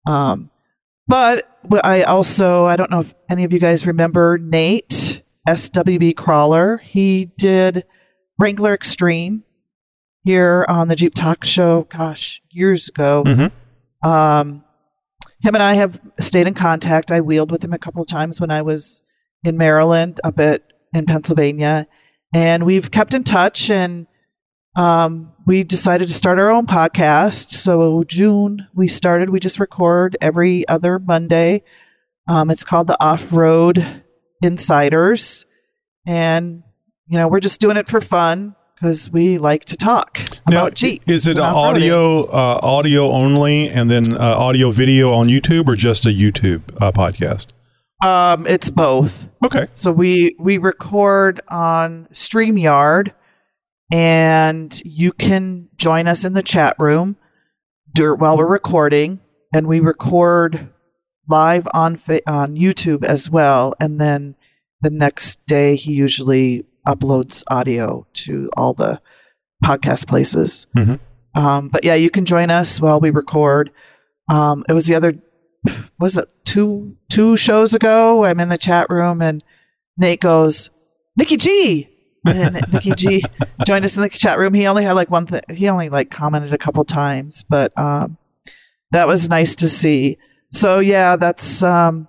[0.07, 0.51] Um,
[1.07, 1.47] but
[1.85, 6.79] I also I don't know if any of you guys remember Nate SWB Crawler.
[6.79, 7.85] He did
[8.39, 9.45] Wrangler Extreme
[10.25, 13.25] here on the Jeep Talk Show, gosh, years ago.
[13.27, 13.53] Mhm.
[14.03, 14.65] Um,
[15.43, 17.11] him and I have stayed in contact.
[17.11, 19.03] I wheeled with him a couple of times when I was
[19.45, 21.87] in Maryland, up at in Pennsylvania,
[22.35, 23.71] and we've kept in touch.
[23.71, 24.07] And
[24.77, 27.53] um, we decided to start our own podcast.
[27.53, 29.31] So June we started.
[29.31, 31.63] We just record every other Monday.
[32.29, 34.03] Um, it's called the Off Road
[34.43, 35.47] Insiders,
[36.07, 36.63] and
[37.07, 40.75] you know we're just doing it for fun because we like to talk Now, about
[40.75, 41.05] Jeeps.
[41.07, 46.07] is it audio uh, audio only and then uh, audio video on YouTube or just
[46.07, 47.49] a YouTube uh, podcast?
[48.03, 49.29] Um, it's both.
[49.45, 49.67] Okay.
[49.75, 53.13] So we we record on StreamYard,
[53.93, 57.17] and you can join us in the chat room
[57.95, 59.21] dur- while we're recording,
[59.55, 60.69] and we record
[61.29, 63.75] live on fa- on YouTube as well.
[63.81, 64.35] And then
[64.81, 69.01] the next day, he usually uploads audio to all the
[69.65, 70.67] podcast places.
[70.77, 70.99] Mhm.
[71.35, 73.71] Um, but yeah, you can join us while we record.
[74.31, 75.15] Um, it was the other
[75.99, 78.25] was it two two shows ago?
[78.25, 79.43] I'm in the chat room and
[79.97, 80.71] Nate goes,
[81.17, 81.89] Nikki G,
[82.27, 83.23] and Nikki G
[83.67, 84.55] joined us in the chat room.
[84.55, 85.43] He only had like one thing.
[85.51, 88.17] He only like commented a couple times, but um,
[88.93, 90.19] that was nice to see.
[90.53, 92.09] So yeah, that's um,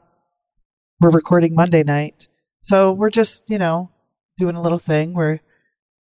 [1.00, 2.28] we're recording Monday night.
[2.62, 3.90] So we're just you know
[4.38, 5.42] doing a little thing where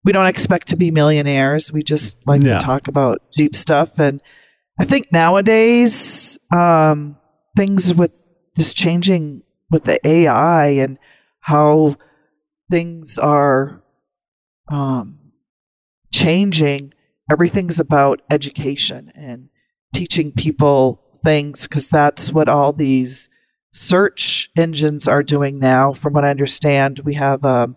[0.04, 1.72] we don't expect to be millionaires.
[1.72, 2.58] We just like Yeah.
[2.58, 4.20] to talk about Jeep stuff, and
[4.78, 7.16] I think nowadays um,
[7.58, 8.24] things with
[8.56, 10.96] just changing with the AI and
[11.40, 11.96] how
[12.70, 13.82] things are
[14.70, 15.18] um,
[16.14, 16.94] changing.
[17.28, 19.48] Everything's about education and
[19.92, 23.28] teaching people things because that's what all these
[23.72, 25.92] search engines are doing now.
[25.92, 27.76] From what I understand, we have um,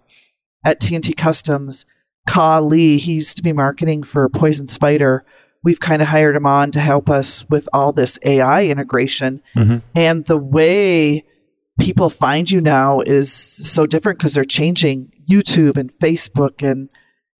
[0.63, 1.87] at TNT Customs,
[2.29, 2.99] Ka Lee.
[2.99, 5.25] He used to be marketing for Poison Spider.
[5.63, 9.41] We've kind of hired him on to help us with all this AI integration.
[9.55, 9.81] Mhm.
[9.95, 11.23] And the way
[11.79, 16.89] people find you now is so different because they're changing YouTube and Facebook and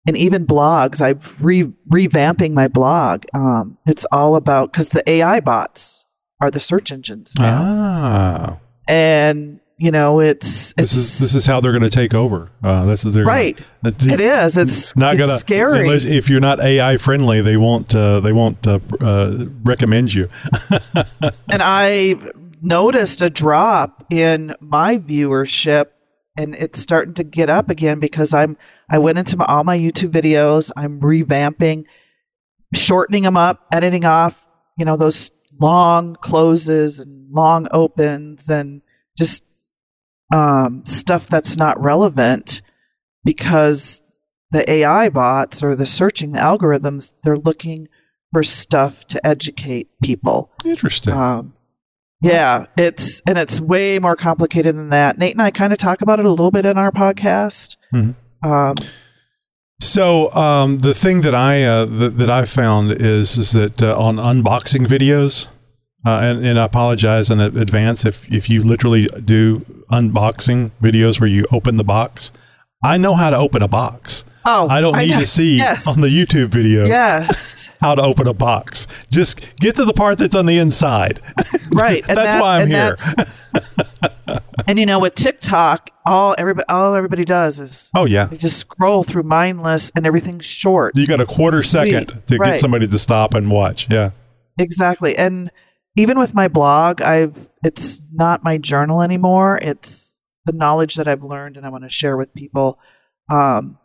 [0.07, 0.99] and even blogs.
[0.99, 3.23] I'm re- revamping my blog.
[3.35, 6.05] Um, it's all about because the AI bots
[6.39, 8.57] are the search engines now, Ah,
[8.87, 12.51] and you know it's it's this is this is how they're going to take over.
[12.63, 13.59] Uh, this is their right.
[13.81, 14.55] That's- It is.
[14.55, 15.81] It's not it's gonna scary.
[15.81, 20.29] unless- if you're not AI friendly, they won't uh, they won't uh, uh, recommend you.
[21.49, 22.15] and I
[22.61, 25.87] noticed a drop in my viewership
[26.37, 29.79] and it's starting to get up again because I'm I went into my, all my
[29.79, 31.85] YouTube videos, I'm revamping,
[32.75, 34.45] shortening them up, editing off,
[34.77, 38.83] you know, those long closes and long opens and
[39.17, 39.43] just
[40.31, 42.61] um, stuff that's not relevant
[43.23, 44.01] because
[44.51, 47.87] the AI bots or the searching the algorithms, they're looking
[48.33, 50.51] for stuff to educate people.
[50.65, 51.13] Interesting.
[51.13, 51.53] Um,
[52.21, 55.17] yeah, it's and it's way more complicated than that.
[55.17, 57.77] Nate and I kind of talk about it a little bit in our podcast.
[57.93, 58.15] Mhm.
[58.43, 58.75] Um,
[59.79, 63.97] So um, the thing that I uh, that, that I found is is that uh,
[63.97, 65.47] on unboxing videos,
[66.05, 69.59] uh, and, and I apologize in advance if if you literally do
[69.91, 72.31] unboxing videos where you open the box.
[72.83, 74.25] I know how to open a box.
[74.43, 78.01] oh, I don't need know- to see Yes, on the YouTube video yes, how to
[78.01, 78.87] open a box.
[79.11, 81.21] Just get to the part that's on the inside.
[81.71, 82.03] right.
[82.09, 82.95] And That's that- why I'm here.
[84.67, 88.57] and you know, with TikTok, all everybody all everybody does is Oh yeah, they just
[88.57, 90.97] scroll through mindless, and everything's short.
[90.97, 93.87] you got a quarter second to get somebody to stop and watch.
[93.91, 94.11] Yeah.
[94.57, 95.15] Exactly.
[95.17, 95.51] And
[95.97, 99.59] even with my blog, I've it's not my journal anymore.
[99.61, 102.79] It's the knowledge that I've learned and I want to share with people.
[103.29, 103.77] Um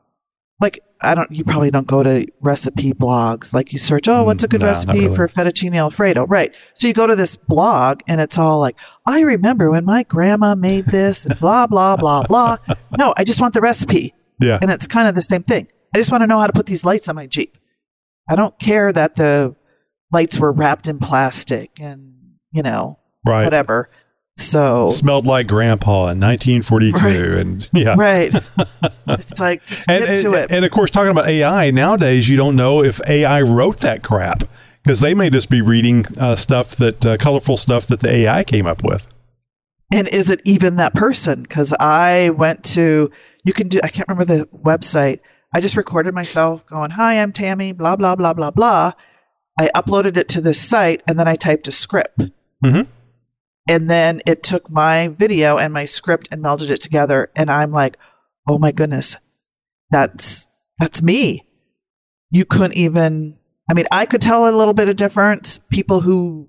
[0.61, 3.53] like I don't you probably don't go to recipe blogs.
[3.53, 5.15] Like you search, oh, what's a good Mm, nah, recipe really.
[5.15, 6.27] for fettuccine alfredo?
[6.27, 6.55] Right.
[6.75, 10.55] So you go to this blog and it's all like, I remember when my grandma
[10.55, 12.57] made this and blah blah blah blah.
[12.97, 14.15] No, I just want the recipe.
[14.41, 14.59] Yeah.
[14.63, 15.69] And it's kind of the same thing.
[15.95, 17.59] I just want to know how to put these lights on my Jeep.
[18.31, 19.55] I don't care that the
[20.13, 22.15] lights were wrapped in plastic and,
[22.53, 23.45] you know, Right.
[23.45, 23.91] whatever.
[24.39, 26.99] So, Smelled like grandpa in 1942.
[27.05, 27.15] Right.
[27.41, 27.95] And yeah.
[27.97, 28.33] right.
[29.09, 30.51] it's like, just And, get and, to it.
[30.51, 34.45] and of course, talking about AI, nowadays you don't know if AI wrote that crap
[34.83, 38.45] because they may just be reading uh, stuff that, uh, colorful stuff that the AI
[38.45, 39.07] came up with.
[39.93, 41.43] and is it even that person?
[41.43, 43.11] Because I went to,
[43.45, 45.21] you can do, I can't remember the website.
[45.55, 48.93] I just recorded myself going, Hi, I'm Tammy, blah, blah, blah, blah, blah.
[49.59, 52.21] I uploaded it to this site and then I typed a script.
[52.65, 52.87] Mhm.
[53.69, 57.31] And then it took my video and my script and melded it together.
[57.35, 57.97] And I'm like,
[58.49, 59.17] oh my goodness,
[59.91, 61.45] that's that's me.
[62.31, 63.37] You couldn't even
[63.71, 65.59] I mean, I could tell a little bit of difference.
[65.71, 66.49] People who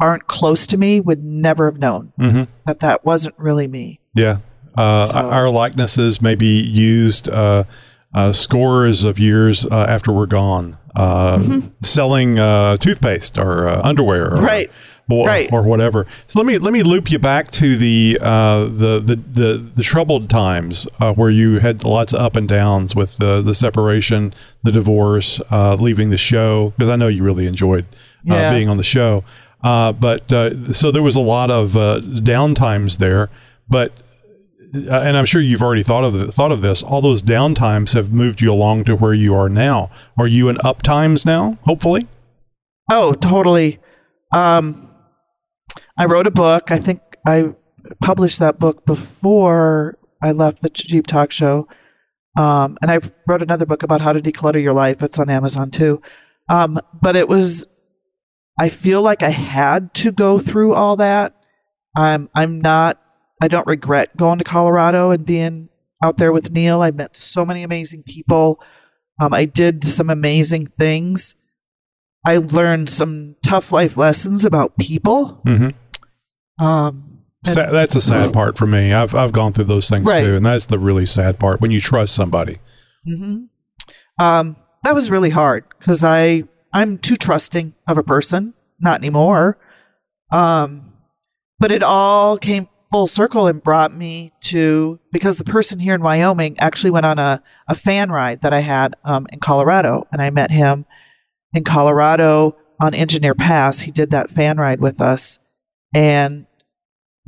[0.00, 2.44] aren't close to me would never have known Mm-hmm.
[2.66, 4.00] that that wasn't really me.
[4.14, 4.38] Yeah.
[4.76, 7.64] Uh, So- our likenesses may be used uh,
[8.16, 14.34] uh, scores of years uh, after we're gone, uh, selling uh, toothpaste or uh, underwear,
[14.34, 14.70] or, Right.
[15.10, 15.52] or, Right.
[15.52, 16.06] or whatever.
[16.26, 19.82] So let me let me loop you back to the uh, the, the the the
[19.82, 24.32] troubled times uh, where you had lots of up and downs with the the separation,
[24.64, 27.84] the divorce, uh, leaving the show because I know you really enjoyed
[28.30, 28.50] uh, Yeah.
[28.50, 29.22] being on the show.
[29.62, 33.28] Uh, but uh, so there was a lot of uh, down times there,
[33.68, 33.92] but
[34.74, 36.82] and I'm sure you've already thought of the, thought of this.
[36.82, 39.90] All those downtimes have moved you along to where you are now.
[40.18, 41.58] Are you in up times now?
[41.64, 42.02] Hopefully,
[42.90, 43.80] Oh, totally.
[44.32, 44.90] Um,
[45.98, 46.70] I wrote a book.
[46.70, 47.54] I think I
[48.00, 51.68] published that book before I left the Jeep Talk Show.
[52.38, 55.02] Um, and I wrote another book about how to declutter your life.
[55.02, 56.00] It's on Amazon too.
[56.48, 57.66] Um, but it was,
[58.60, 61.34] I feel like I had to go through all that.
[61.96, 63.00] I'm, I'm not,
[63.42, 65.68] I don't regret going to Colorado and being
[66.02, 66.82] out there with Neil.
[66.82, 68.60] I met so many amazing people.
[69.20, 71.36] Um, I did some amazing things.
[72.26, 75.40] I learned some tough life lessons about people.
[75.46, 75.68] hmm
[76.58, 78.92] Um, Sa- that's the sad part for me.
[78.92, 80.22] I've I've gone through those things Right.
[80.24, 82.58] too, and that's the really sad part when you trust somebody.
[83.06, 83.44] hmm
[84.18, 88.54] Um, that was really hard because I I'm too trusting of a person.
[88.80, 89.58] Not anymore.
[90.32, 90.92] Um,
[91.60, 96.02] but it all came full circle and brought me to because the person here in
[96.02, 100.22] Wyoming actually went on a, a fan ride that I had um, in Colorado, and
[100.22, 100.86] I met him
[101.52, 103.80] in Colorado on Engineer Pass.
[103.80, 105.38] He did that fan ride with us,
[105.94, 106.46] and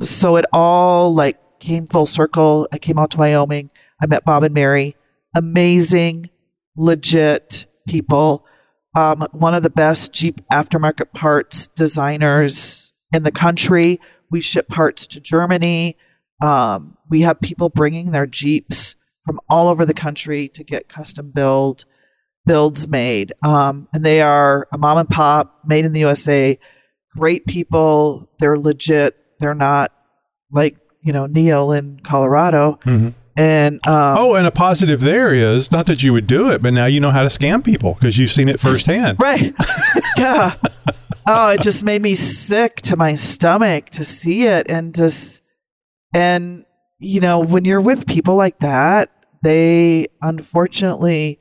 [0.01, 2.67] so it all like came full circle.
[2.71, 3.69] I came out to Wyoming.
[4.01, 4.95] I met Bob and Mary,
[5.35, 6.29] amazing,
[6.77, 8.45] legit people.
[8.95, 13.99] Um, one of the best Jeep aftermarket parts designers in the country.
[14.31, 15.97] We ship parts to Germany.
[16.41, 21.31] Um, we have people bringing their Jeeps from all over the country to get custom
[21.31, 21.85] build
[22.45, 23.33] builds made.
[23.43, 26.57] Um, and they are a mom and pop, made in the USA.
[27.15, 28.29] Great people.
[28.39, 29.15] They're legit.
[29.39, 29.91] They're not
[30.51, 32.79] like you know Neil in Colorado.
[32.83, 33.13] Mhm.
[33.39, 36.73] And um, Oh, and a positive there is not that you would do it, but
[36.73, 39.17] now you know how to scam people because you've seen it firsthand.
[39.29, 39.55] Right.
[40.17, 40.55] yeah.
[41.25, 45.41] Oh, it just made me sick to my stomach to see it and just
[46.13, 46.65] and
[46.99, 49.09] you know, when you're with people like that,
[49.41, 51.39] they unfortunately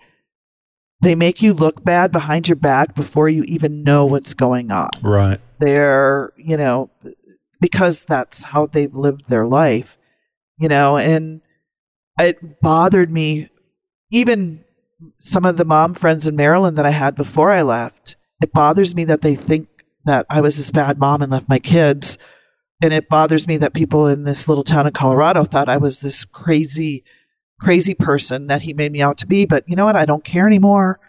[1.01, 4.91] they make you look bad behind your back before you even know what's going on.
[5.03, 5.41] Right.
[5.59, 6.91] They're, you know,
[7.61, 9.99] because that's how they've lived their life,
[10.59, 11.41] you know, and
[12.19, 13.49] it bothered me
[14.11, 14.65] even
[15.21, 18.17] some of the mom friends in Maryland that I had before I left.
[18.43, 19.69] It bothers me that they think
[20.05, 22.19] that I was this bad mom and left my kids.
[22.83, 26.01] And it bothers me that people in this little town in Colorado thought I was
[26.01, 27.05] this crazy,
[27.61, 29.47] crazy person that he made me out to be.
[29.47, 29.97] But you know what?
[29.97, 31.01] I don't care anymore.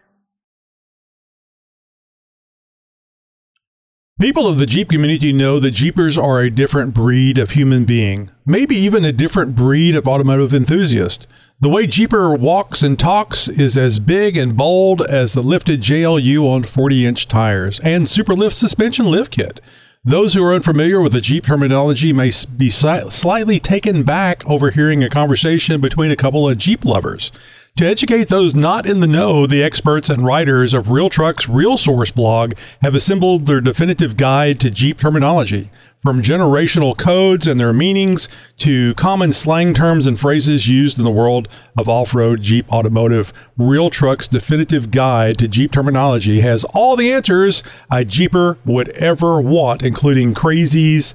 [4.20, 8.30] People of the Jeep community know that Jeepers are a different breed of human being,
[8.46, 11.26] maybe even a different breed of automotive enthusiast.
[11.62, 16.44] The way Jeeper walks and talks is as big and bold as the lifted JLU
[16.44, 19.62] on 40 inch tires and Super Lift suspension lift kit.
[20.04, 25.02] Those who are unfamiliar with the Jeep terminology may be slightly taken back over hearing
[25.02, 27.32] a conversation between a couple of Jeep lovers.
[27.80, 31.78] To educate those not in the know, the experts and writers of Real Truck's Real
[31.78, 35.70] Source blog have assembled their definitive guide to Jeep terminology.
[35.98, 41.10] From generational codes and their meanings to common slang terms and phrases used in the
[41.10, 46.98] world of off road Jeep automotive, Real Truck's definitive guide to Jeep terminology has all
[46.98, 51.14] the answers a Jeeper would ever want, including crazies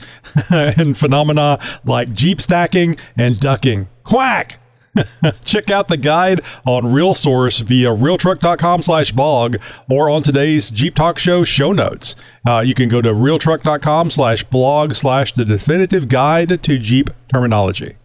[0.79, 3.89] and phenomena like Jeep stacking and ducking.
[4.03, 4.64] Quack!
[5.45, 9.57] Check out the guide on Real Source via realtruck.com slash blog
[9.91, 12.17] or on today's Jeep Talk Show show notes.
[12.47, 17.97] Uh, you can go to realtruck.com slash blog slash the definitive guide to Jeep terminology.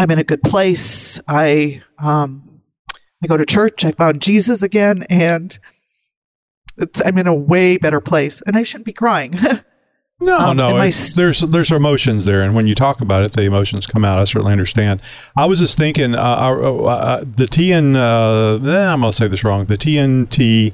[0.00, 1.18] I'm in a good place.
[1.26, 2.60] I um
[3.22, 3.84] I go to church.
[3.84, 5.58] I found Jesus again, and
[6.76, 8.40] it's, I'm in a way better place.
[8.46, 9.36] And I shouldn't be crying.
[10.20, 13.24] No, Um, no, and it's, s- there's there's emotions there, and when you talk about
[13.24, 14.18] it, the emotions come out.
[14.18, 15.00] I certainly understand.
[15.36, 19.44] I was just thinking, uh, uh, uh, the TN, uh, eh, I'm gonna say this
[19.44, 19.66] wrong.
[19.66, 20.72] The TNT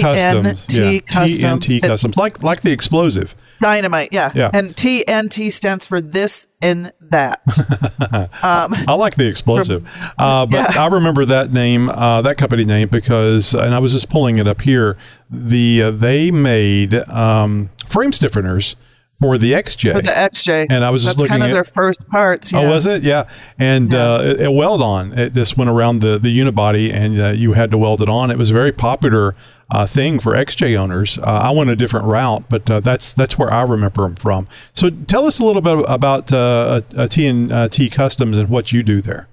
[0.00, 1.66] customs, TNT yeah, customs.
[1.66, 3.34] TNT It- customs, like like the explosive.
[3.60, 4.32] Dynamite, yeah.
[4.34, 4.50] Yeah.
[4.52, 7.42] And TNT stands for this and that.
[8.42, 10.82] um, I like the explosive, uh, but Yeah.
[10.82, 14.48] I remember that name, uh, that company name, because, and I was just pulling it
[14.48, 14.96] up here.
[15.30, 18.76] The uh, they made um, frame stiffeners
[19.20, 19.92] for the XJ.
[19.92, 20.66] for the XJ.
[20.70, 22.52] And I was just That's kind looking of at- their first parts.
[22.52, 23.02] Oh, was it?
[23.04, 23.28] Yeah,
[23.58, 23.98] and Yeah.
[24.14, 25.16] Uh, it, it weld on.
[25.16, 28.30] It just went around the the unibody, and uh, you had to weld it on.
[28.30, 29.36] It was a very popular
[29.70, 31.18] uh, thing for XJ owners.
[31.18, 34.48] Uh, I went a different route, but uh, that's that's where I remember them from.
[34.72, 38.82] So tell us a little bit about uh, a, a TNT Customs and what you
[38.82, 39.28] do there.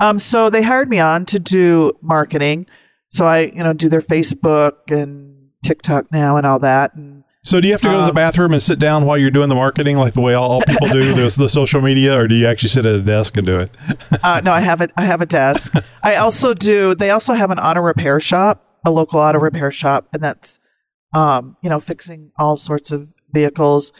[0.00, 2.66] Um, so they hired me on to do marketing.
[3.12, 6.94] So I, you know, do their Facebook and TikTok now and all that.
[6.94, 9.16] And So do you have to go to the Um, bathroom and sit down while
[9.16, 12.18] you're doing the marketing, like the way all, all people do the, the social media,
[12.18, 13.70] or do you actually sit at a desk and do it?
[14.22, 15.74] uh, no, I have a I have a desk.
[16.02, 16.94] I also do.
[16.94, 20.58] They also have an auto repair shop, a local auto repair shop, and that's,
[21.14, 23.92] um, you know, fixing all sorts of vehicles.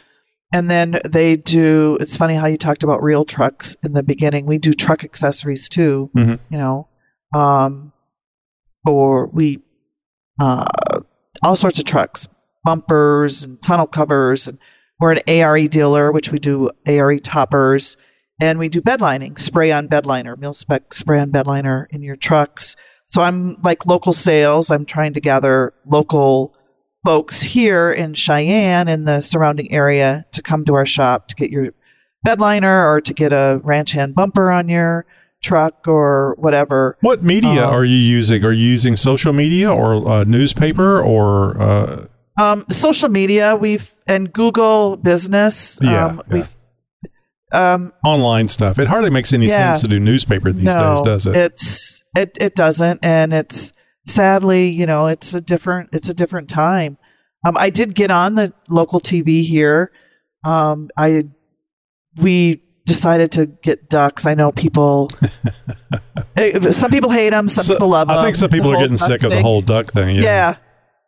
[0.53, 1.97] And then they do.
[1.99, 4.45] It's funny how you talked about real trucks in the beginning.
[4.45, 6.11] We do truck accessories too.
[6.15, 6.39] Mhm.
[6.49, 6.87] You know,
[7.33, 7.91] um,
[8.85, 9.61] for we,
[10.39, 10.65] uh,
[11.41, 12.27] all sorts of trucks,
[12.63, 14.57] bumpers and tunnel covers, and
[14.99, 17.97] we're an ARE dealer, which we do ARE toppers,
[18.39, 22.75] and we do bedlining, spray on bedliner, mil spec spray on bedliner in your trucks.
[23.07, 24.71] So I'm like local sales.
[24.71, 26.55] I'm trying to gather local
[27.03, 31.49] folks here in Cheyenne and the surrounding area to come to our shop to get
[31.49, 31.73] your
[32.25, 35.05] bedliner or to get a ranch hand bumper on your
[35.41, 36.95] truck or whatever.
[37.01, 38.45] What media Um, are you using?
[38.45, 41.59] Are you using social media or uh, newspaper or?
[41.59, 42.05] Uh,
[42.41, 45.79] Um, social media, we've and Google Business.
[45.81, 46.33] Yeah, um, yeah.
[46.33, 46.57] We've
[47.53, 48.79] um, online stuff.
[48.79, 49.57] It hardly makes any Yeah.
[49.73, 51.35] sense to do newspaper these no, days, does it?
[51.35, 53.73] It's it it doesn't, and it's
[54.07, 56.97] sadly, you know, it's a different it's a different time.
[57.45, 59.91] Um, I did get on the local TV here.
[60.43, 61.25] Um, I
[62.17, 64.25] we decided to get ducks.
[64.25, 65.11] I know people.
[66.35, 67.47] eh, some people hate them.
[67.47, 68.17] Some So- people love them.
[68.17, 70.15] I think some people The are getting sick of the whole duck thing.
[70.15, 70.21] Yeah.
[70.23, 70.55] Yeah.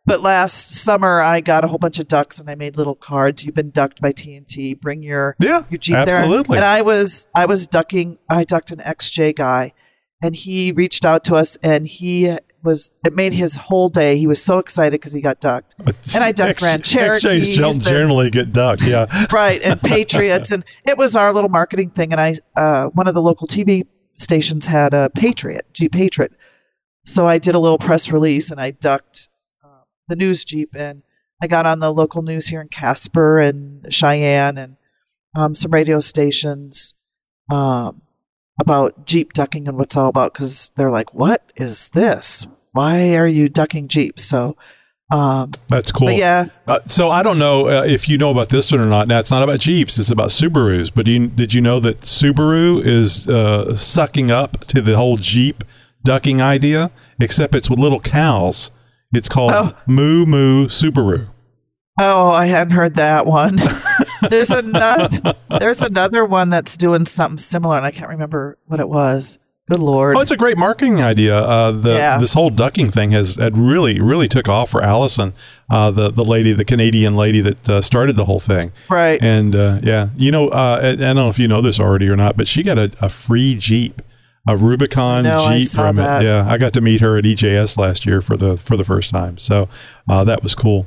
[0.06, 3.44] But last summer, I got a whole bunch of ducks and I made little cards.
[3.44, 4.78] You've been ducked by TNT.
[4.78, 6.56] Bring your Yeah, your Jeep absolutely.
[6.56, 6.62] there.
[6.62, 8.18] And I was I was ducking.
[8.28, 9.72] I ducked an XJ guy,
[10.22, 14.18] and he reached out to us, and he was it made his whole day.
[14.18, 15.74] He was so excited because he got ducked.
[16.14, 18.82] And I ducked Grand XJs Cherokees gen- generally get ducked.
[18.82, 19.06] Yeah.
[19.32, 23.14] right and patriots and it was our little marketing thing and i uh, one of
[23.14, 23.86] the local tv
[24.16, 26.32] stations had a patriot jeep patriot
[27.04, 29.28] so i did a little press release and i ducked
[30.08, 31.02] the news jeep and
[31.42, 34.76] i got on the local news here in casper and cheyenne and
[35.36, 36.94] um, some radio stations
[37.50, 38.00] um,
[38.60, 43.26] about jeep ducking and what's all about because they're like what is this why are
[43.26, 44.56] you ducking jeeps so
[45.12, 46.10] um, That's cool.
[46.10, 49.06] yeah Uh, so I don't know uh, if you know about this one or not.
[49.06, 50.90] Now it's not about Jeeps; it's about Subarus.
[50.92, 55.18] But do you, did you know that Subaru is uh, sucking up to the whole
[55.18, 55.62] Jeep
[56.04, 56.90] ducking idea?
[57.20, 58.70] Except it's with little cows.
[59.16, 59.72] It's called Oh.
[59.86, 61.28] Moo Moo Subaru.
[62.00, 63.60] Oh, I hadn't heard that one.
[64.30, 68.88] there's another there's another one that's doing something similar and I can't remember what it
[68.88, 69.38] was.
[69.70, 70.16] Good lord.
[70.16, 71.38] Oh, it's a great marketing idea.
[71.38, 72.18] Uh, the Yeah.
[72.18, 75.32] this whole ducking thing has had really really took off for Allison,
[75.70, 78.72] uh, the the lady, the Canadian lady that uh, started the whole thing.
[78.90, 79.22] right.
[79.22, 82.08] And uh, yeah, you know, uh, I, I don't know if you know this already
[82.10, 84.02] or not, but she got a, a free Jeep,
[84.46, 86.22] a Rubicon No, I Jeep that.
[86.22, 86.26] it.
[86.26, 89.10] Yeah, I got to meet her at EJS last year for the for the first
[89.10, 89.68] time, so
[90.08, 90.86] uh, that was cool.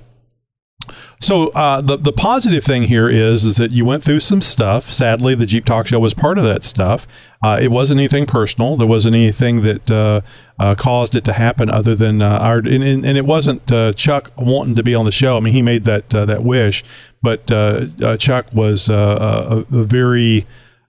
[1.19, 4.91] So uh, the the positive thing here is is that you went through some stuff.
[4.91, 7.07] Sadly, the Jeep Talk Show was part of that stuff.
[7.43, 8.77] Uh, it wasn't anything personal.
[8.77, 10.21] There wasn't anything that uh,
[10.59, 13.93] uh, caused it to happen other than uh, our and, and, and it wasn't uh,
[13.93, 15.37] Chuck wanting to be on the show.
[15.37, 16.83] I mean, he made that uh, that wish,
[17.23, 20.45] but uh, uh, Chuck was uh, a, a very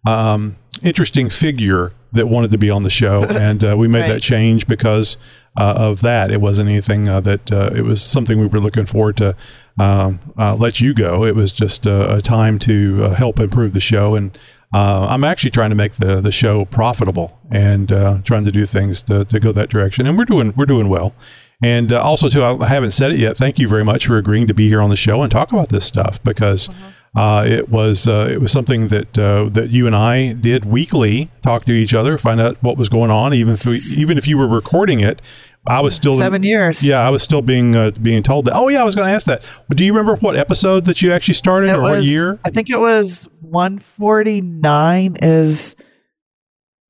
[0.06, 4.22] um, interesting figure that wanted to be on the show, and uh, we made that
[4.22, 5.16] change because
[5.56, 6.30] uh, of that.
[6.30, 9.36] It wasn't anything uh, that uh, it was something we were looking forward to
[9.78, 11.24] um, uh, let you go.
[11.24, 14.36] It was just uh, a time to uh, help improve the show, and
[14.74, 18.66] uh, I'm actually trying to make the the show profitable and uh, trying to do
[18.66, 20.06] things to, to go that direction.
[20.06, 21.14] And we're doing we're doing well.
[21.60, 23.36] And uh, also, too, I haven't said it yet.
[23.36, 25.70] Thank you very much for agreeing to be here on the show and talk about
[25.70, 26.70] this stuff because
[27.16, 31.30] uh, it was uh, it was something that uh, that you and I did weekly.
[31.42, 33.34] Talk to each other, find out what was going on.
[33.34, 35.20] Even if we, even if you were recording it,
[35.66, 36.84] I was still Seven years.
[36.86, 38.52] Yeah, I was still being uh, being told that.
[38.54, 39.42] Oh yeah, I was going to ask that.
[39.70, 42.38] Do you remember what episode that you actually started It or what year?
[42.44, 45.74] I think it was 149 is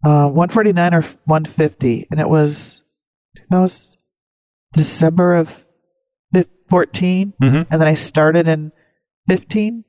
[0.05, 2.83] uh 149 or 150 and it was
[3.51, 3.97] that was
[4.73, 5.65] December of
[6.33, 7.67] fif- 14 Mhm.
[7.71, 8.71] and then I started in
[9.29, 9.85] 15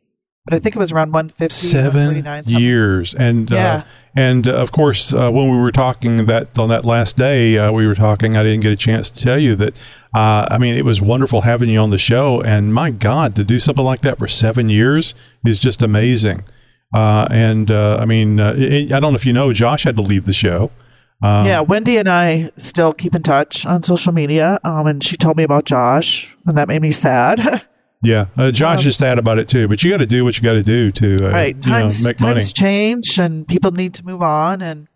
[0.50, 3.84] but I think it was around 150 Seven years, and uh, Yeah.
[4.16, 7.72] and uh, of course, uh, when we were talking that on that last day, uh,
[7.72, 8.36] we were talking.
[8.36, 9.76] I didn't get a chance to tell you that.
[10.16, 13.43] Uh, I mean, it was wonderful having you on the show, and my God, to
[13.43, 15.14] do something like that for seven years
[15.45, 16.43] is just amazing.
[16.91, 19.95] Uh, and uh, I mean, uh, it, I don't know if you know, Josh had
[19.97, 20.72] to leave the show.
[21.22, 25.16] Um, yeah, Wendy and I still keep in touch on social media, um, and she
[25.16, 27.64] told me about Josh, and that made me sad.
[28.04, 28.26] yeah.
[28.38, 30.43] Uh, Josh Um, is sad about it too, but you got to do what you
[30.43, 32.36] got to do to uh, right, you know, times make money.
[32.36, 34.88] times change, and people need to move on, and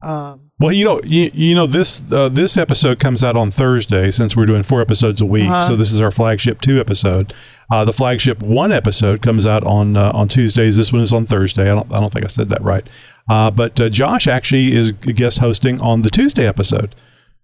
[0.00, 4.10] um, Well, you know, you, you know this uh, this episode comes out on Thursday
[4.10, 5.48] since we're doing four episodes a week.
[5.48, 5.62] Uh-huh.
[5.64, 7.34] So this is our flagship two episode.
[7.70, 10.76] Uh, the flagship one episode comes out on uh, on Tuesdays.
[10.76, 11.70] This one is on Thursday.
[11.70, 12.86] I don't I don't think I said that right.
[13.28, 16.94] Uh, but uh, Josh actually is guest hosting on the Tuesday episode.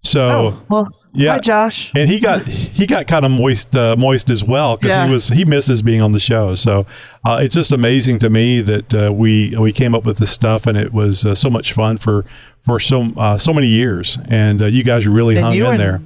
[0.04, 1.32] So oh well, yeah.
[1.32, 1.92] hi Josh.
[1.96, 5.06] and he got he got kind of moist uh, moist as well because Yeah.
[5.06, 6.54] he was he misses being on the show.
[6.54, 6.86] So
[7.26, 10.66] uh, it's just amazing to me that uh, we we came up with this stuff
[10.66, 12.24] and it was uh, so much fun for
[12.62, 14.18] for so uh, so many years.
[14.28, 16.02] And uh, you guys really And hung in and there.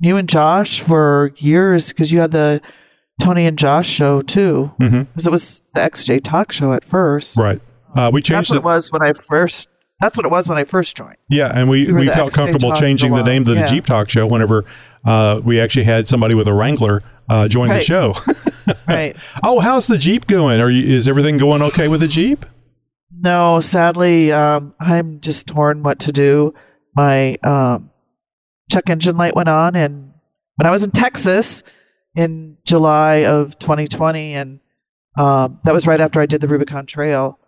[0.00, 2.62] you and Josh for years because you had the
[3.20, 7.36] Tony and Josh show too, because it was the XJ Talk Show at first.
[7.36, 7.60] Right.
[7.94, 8.60] Uh, we That's changed what it.
[8.60, 9.68] it was when I first.
[10.00, 11.16] That's what it was when I first joined.
[11.28, 13.66] Yeah, and we, We we felt comfortable changing the name to the Yeah.
[13.66, 14.64] Jeep Talk Show whenever
[15.04, 18.14] uh, we actually had somebody with a Wrangler uh, join the show.
[18.86, 19.16] Right.
[19.44, 20.60] oh, how's the Jeep going?
[20.60, 22.44] Are you, is everything going okay with the Jeep?
[23.10, 26.52] No, sadly, um, I'm just torn what to do.
[26.94, 27.90] My um,
[28.70, 30.12] check engine light went on, and
[30.56, 31.62] when I was in Texas
[32.14, 34.60] in July of 2020, and
[35.16, 37.38] um, that was right after I did the Rubicon Trail,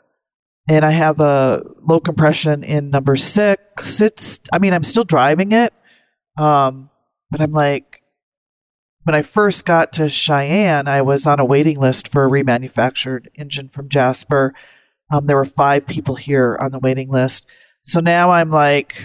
[0.70, 4.00] and I have a low compression in number six.
[4.00, 5.74] It's, I mean, I'm still driving it,
[6.38, 6.90] um,
[7.28, 8.02] but I'm like,
[9.02, 13.26] when I first got to Cheyenne, I was on a waiting list for a remanufactured
[13.34, 14.54] engine from Jasper.
[15.12, 17.46] Um, there were five people here on the waiting list.
[17.82, 19.02] So now I'm like,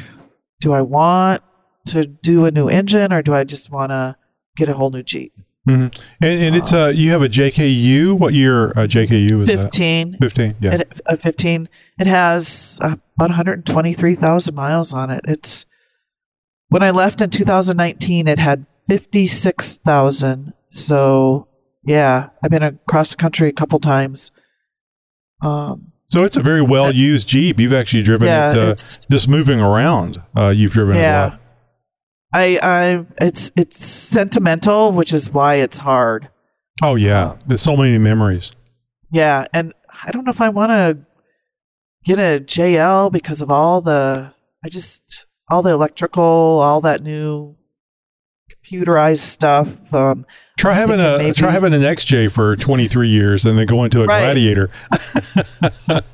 [0.61, 1.41] do I want
[1.88, 4.18] to do a new engine or do I just want to
[4.55, 5.34] get a whole new Jeep?
[5.68, 8.18] And, and it's uh, you have a JKU.
[8.18, 9.63] What year uh, JKU is that?
[9.63, 10.18] 15.
[10.22, 10.55] 15.
[10.59, 10.76] Yeah.
[10.76, 11.70] It, uh, 15.
[11.99, 15.22] It has uh, about 123,000 miles on it.
[15.28, 15.66] It's
[16.70, 20.53] when I left in 2019, it had 56,000.
[20.70, 21.47] So
[21.84, 24.32] yeah, I've been across the country a couple times.
[25.41, 27.59] Um, So it's a very well used Jeep.
[27.59, 28.76] You've actually driven yeah, it uh,
[29.09, 30.22] just moving around.
[30.36, 31.39] Uh, you've driven it a lot.
[32.36, 36.30] I, I, it's, it's sentimental, which is why it's hard.
[36.84, 38.52] Oh yeah, there's so many memories.
[39.12, 39.74] Yeah, and
[40.04, 40.98] I don't know if I want to
[42.04, 44.34] get a JL because of all the
[44.64, 47.56] I just all the electrical, all that new
[48.52, 49.72] computerized stuff.
[49.94, 50.26] Um,
[50.58, 54.01] Try having a maybe- try having an XJ for 23 years and then go into
[54.03, 54.22] a Right.
[54.22, 54.70] Gladiator.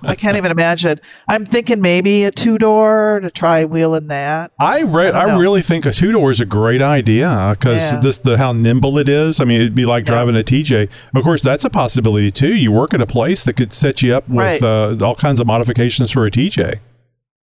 [0.04, 1.00] I can't even imagine.
[1.30, 4.52] I'm thinking maybe a two door to try wheeling that.
[4.60, 8.00] I re- I I, really think a two door is a great idea because Yeah.
[8.00, 9.39] this the how nimble it is.
[9.39, 10.14] I mean, it'd be like Yeah.
[10.14, 10.89] driving a TJ.
[11.16, 12.56] Of course, that's a possibility too.
[12.56, 14.64] You work at a place that could set you up with Right.
[14.64, 16.80] uh, all kinds of modifications for a TJ.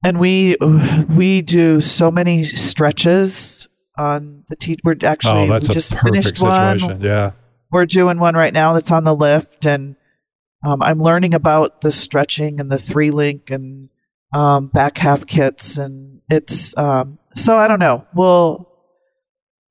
[0.04, 0.56] And we
[1.08, 3.66] we do so many stretches
[4.02, 4.76] on the T.
[4.84, 7.00] We're actually oh, that's we just finished one.
[7.00, 7.32] Yeah.
[7.70, 9.96] we're doing one right now that's on the lift and
[10.64, 13.88] um, i'm learning about the stretching and the three link and
[14.34, 18.68] um, back half kits and it's um, so i don't know well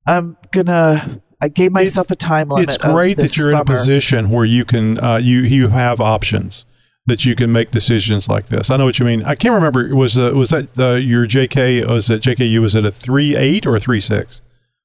[0.06, 4.30] i'm gonna i gave myself a time limit It's great that you're in a position
[4.30, 6.64] where you can uh, you you have options
[7.06, 8.70] that you can make decisions like this.
[8.70, 9.22] I know what you mean.
[9.24, 12.84] I can't remember was uh, was that uh, your JK was it JKU was it
[12.84, 14.40] a three eight or a three six?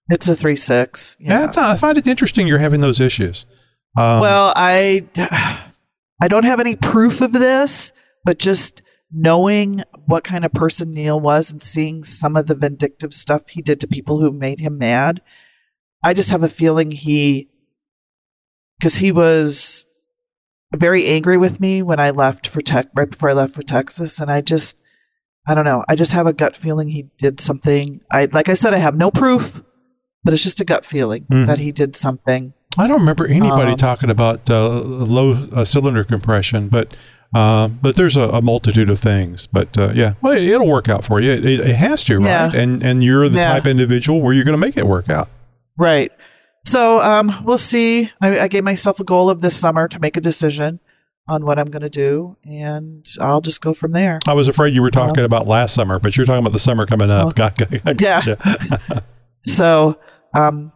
[0.10, 3.46] it's a three six Yeah, I find it interesting you're having those issues.
[3.98, 5.06] Um, well i
[6.22, 7.94] i don't have any proof of this
[8.26, 13.12] but just knowing what kind of person neil was and seeing some of the vindictive
[13.12, 15.22] stuff he did to people who made him mad
[16.04, 17.50] i just have a feeling he
[18.78, 19.87] because he was
[20.76, 24.20] very angry with me when i left for tech right before i left for texas
[24.20, 24.78] and i just
[25.48, 28.54] i don't know i just have a gut feeling he did something i like i
[28.54, 29.62] said i have no proof
[30.24, 31.48] but it's just a gut feeling Mhm.
[31.48, 36.04] that he did something I don't remember anybody um, talking about uh, low uh, cylinder
[36.04, 36.96] compression, but
[37.34, 39.48] uh, but there's a, a multitude of things.
[39.48, 41.32] But uh, yeah, well, it, it'll work out for you.
[41.32, 42.44] It, it, it has to, Yeah.
[42.46, 42.54] right?
[42.54, 43.46] And and you're the Yeah.
[43.54, 45.28] type of individual where you're going to make it work out.
[45.76, 46.12] Right.
[46.68, 48.12] So um, we'll see.
[48.22, 50.80] I, I gave myself a goal of this summer to make a decision
[51.30, 54.20] on what I'm going to do, and I'll just go from there.
[54.28, 56.86] I was afraid you were talking about last summer, but you're talking about the summer
[56.86, 57.28] coming up.
[57.28, 57.32] Oh.
[57.32, 58.22] Got, got, got, Yeah.
[58.22, 59.04] gotcha.
[59.46, 59.98] So,
[60.34, 60.74] um,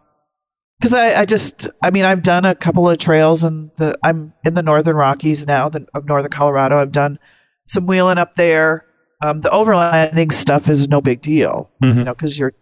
[0.80, 4.32] because I, I just, I mean, I've done a couple of trails, and the I'm
[4.44, 6.78] in the northern Rockies now, the, of northern Colorado.
[6.80, 7.18] I've done
[7.66, 8.86] some wheeling up there.
[9.22, 11.96] Um, the overlanding stuff is no big deal, Mhm.
[11.98, 12.54] you know, because you're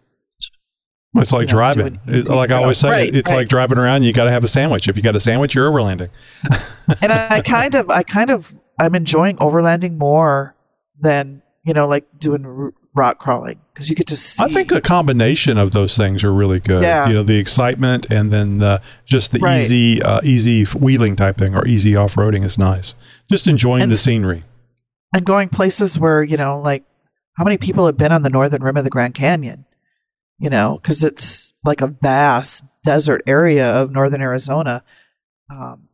[1.15, 1.99] It's like you know, driving.
[2.05, 3.37] doing- It's like I always say, Right, it's right.
[3.37, 4.03] like driving around.
[4.03, 4.87] You got to have a sandwich.
[4.87, 6.09] If you got a sandwich, you're overlanding.
[7.01, 10.55] and I, I kind of, I kind of, I'm enjoying overlanding more
[10.99, 14.43] than you know, like doing rock crawling because you get to see.
[14.43, 16.81] I think a combination of those things are really good.
[16.83, 17.07] Yeah.
[17.07, 19.61] You know, the excitement and then uh, just the Right.
[19.61, 22.95] easy, uh, easy wheeling type thing or easy off roading is nice.
[23.29, 24.43] Just enjoying And the s- scenery.
[25.13, 26.83] and going places where you know, like
[27.37, 29.65] how many people have been on the northern rim of the Grand Canyon?
[30.41, 34.83] You know, because it's like a vast desert area of northern Arizona.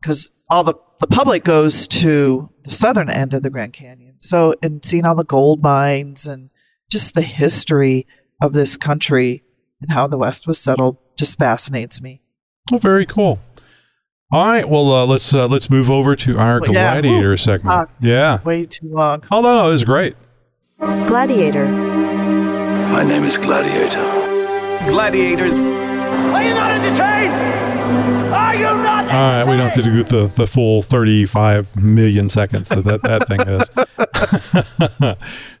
[0.00, 4.14] Because all the the public goes to the southern end of the Grand Canyon.
[4.18, 6.50] So, and seeing all the gold mines and
[6.90, 8.06] just the history
[8.42, 9.42] of this country
[9.80, 12.22] and how the West was settled just fascinates me.
[12.72, 13.38] Oh, very cool.
[14.32, 14.68] All right.
[14.68, 16.94] Well, uh, let's uh, let's move over to our Well, yeah.
[16.94, 17.70] gladiator Ooh, segment.
[17.74, 18.02] talked.
[18.02, 18.42] Yeah.
[18.42, 19.22] Way too long.
[19.30, 20.16] Oh no, no, it was great.
[20.78, 21.68] Gladiator.
[21.68, 24.17] My name is Gladiator.
[24.88, 25.58] Gladiators.
[25.58, 27.34] Are you not entertained?
[28.32, 29.04] Are you not?
[29.04, 33.02] All right, we don't have to do the, the full 35 million seconds that that,
[33.02, 33.68] that thing is.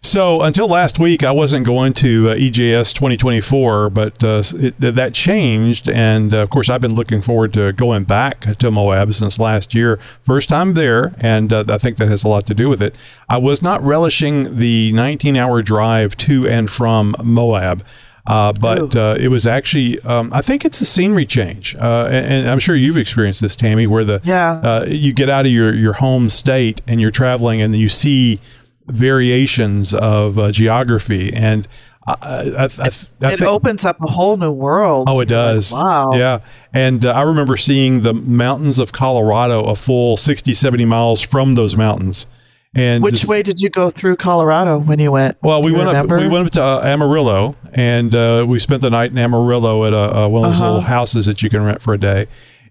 [0.00, 5.14] so until last week, I wasn't going to uh, EJS 2024, but uh, it, that
[5.14, 5.88] changed.
[5.88, 9.74] And uh, of course, I've been looking forward to going back to Moab since last
[9.74, 9.96] year.
[10.22, 12.94] First time there, and uh, I think that has a lot to do with it.
[13.28, 17.84] I was not relishing the 19 hour drive to and from Moab.
[18.28, 22.26] Uh, but uh, it was actually, um, I think it's a scenery change, uh, and,
[22.26, 24.60] and I'm sure you've experienced this, Tammy, where the Yeah.
[24.62, 28.38] uh, you get out of your your home state and you're traveling, and you see
[28.86, 31.66] variations of uh, geography, and
[32.06, 32.88] I, I,
[33.22, 35.08] I, it opens up a whole new world.
[35.10, 35.72] Oh, it You're like, does.
[35.72, 36.12] wow.
[36.14, 36.40] Yeah.
[36.72, 41.52] And uh, I remember seeing the mountains of Colorado a full 60, 70 miles from
[41.52, 42.26] those mountains.
[42.74, 45.36] And Which just- way did you go through Colorado when you went?
[45.42, 46.16] Well, we you went remember?
[46.16, 46.22] up.
[46.22, 49.92] We went up to uh, Amarillo, and uh, we spent the night in Amarillo at
[49.92, 50.72] a, uh, one of those Uh-huh.
[50.72, 52.26] little houses that you can rent for a day.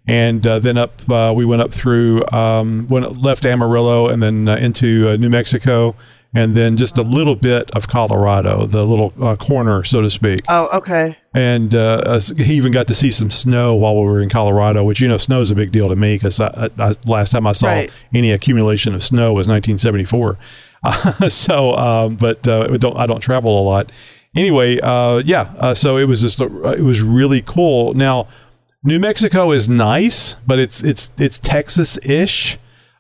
[0.06, 4.48] And uh, then up, uh, we went up through, um, went left Amarillo, and then
[4.48, 5.96] uh, into uh, New Mexico,
[6.34, 10.44] and then just a little bit of Colorado, the little uh, corner, so to speak.
[10.50, 11.18] Oh, okay.
[11.34, 15.00] And uh, he even got to see some snow while we were in Colorado, which
[15.02, 17.54] you know, snow is a big deal to me because I, I, last time I
[17.54, 17.92] saw Right.
[18.14, 20.38] any accumulation of snow was 1974.
[20.84, 23.92] Uh, so, um, but uh, don't I don't travel a lot.
[24.38, 25.52] Anyway, uh, yeah.
[25.58, 27.94] Uh, so it was just a, it was really cool.
[27.94, 28.28] Now,
[28.84, 32.58] New Mexico is nice, but it's it's it's Texas ish.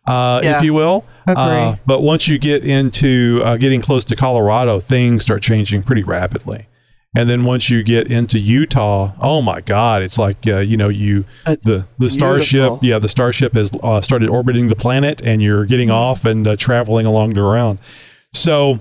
[0.07, 0.57] Uh, Yeah.
[0.57, 5.21] if you will, uh, but once you get into uh, getting close to Colorado, things
[5.21, 6.67] start changing pretty rapidly.
[7.15, 10.88] And then once you get into Utah, oh my God, it's like uh, you know
[10.89, 12.79] you It's the the starship, beautiful.
[12.83, 15.97] yeah, the starship has uh, started orbiting the planet, and you're getting Mm-hmm.
[15.97, 17.79] off and uh, traveling along the ground.
[18.33, 18.79] So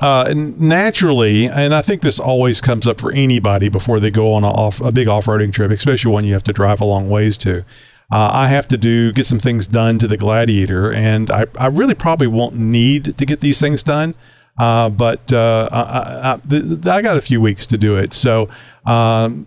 [0.00, 4.44] uh, naturally, and I think this always comes up for anybody before they go on
[4.44, 7.36] a, off, a big off-roading trip, especially one you have to drive a long ways
[7.38, 7.64] to.
[8.10, 11.66] Uh, I have to do get some things done to the Gladiator, and I, I
[11.66, 14.14] really probably won't need to get these things done.
[14.58, 18.12] Uh, but uh, I, I, I, th- I got a few weeks to do it,
[18.12, 18.48] so
[18.86, 19.46] um,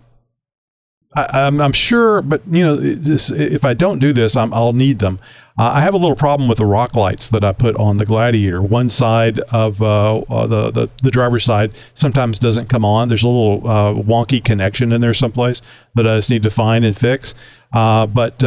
[1.14, 2.22] I, I'm, I'm sure.
[2.22, 5.18] But you know, this, if I don't do this, I'm, I'll need them.
[5.58, 8.06] Uh, I have a little problem with the rock lights that I put on the
[8.06, 8.62] Gladiator.
[8.62, 13.08] One side of uh, uh, the, the the driver's side sometimes doesn't come on.
[13.08, 15.60] There's a little uh, wonky connection in there someplace
[15.94, 17.34] that I just need to find and fix.
[17.72, 18.38] Uh, but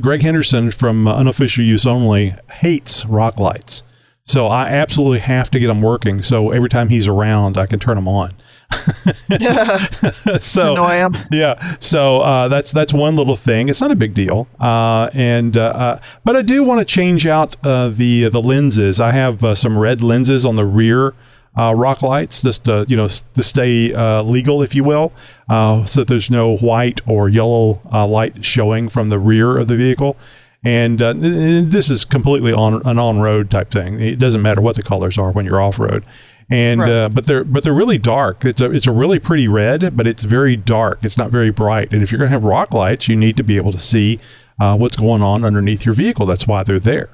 [0.00, 3.82] Greg Henderson from Unofficial Use Only hates rock lights.
[4.22, 6.22] So I absolutely have to get them working.
[6.22, 8.34] So every time he's around, I can turn them on.
[10.40, 11.16] so Annoy 'em.
[11.30, 11.76] yeah.
[11.80, 13.68] So uh, that's that's one little thing.
[13.68, 14.48] It's not a big deal.
[14.60, 19.00] Uh, and uh, uh, but I do want to change out uh, the the lenses.
[19.00, 21.14] I have uh, some red lenses on the rear.
[21.58, 25.10] Uh, rock lights, just to, you know, to stay uh, legal, if you will,
[25.48, 29.66] uh, so that there's no white or yellow uh, light showing from the rear of
[29.66, 30.18] the vehicle.
[30.62, 33.98] And uh, this is completely on an on-road type thing.
[34.02, 36.04] It doesn't matter what the colors are when you're off-road.
[36.48, 36.90] And Right.
[36.90, 38.44] uh, but they're but they're really dark.
[38.44, 41.00] It's a it's a really pretty red, but it's very dark.
[41.02, 41.92] It's not very bright.
[41.92, 44.20] And if you're going to have rock lights, you need to be able to see
[44.60, 46.24] uh, what's going on underneath your vehicle.
[46.24, 47.10] That's why they're there.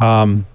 [0.00, 0.46] Um,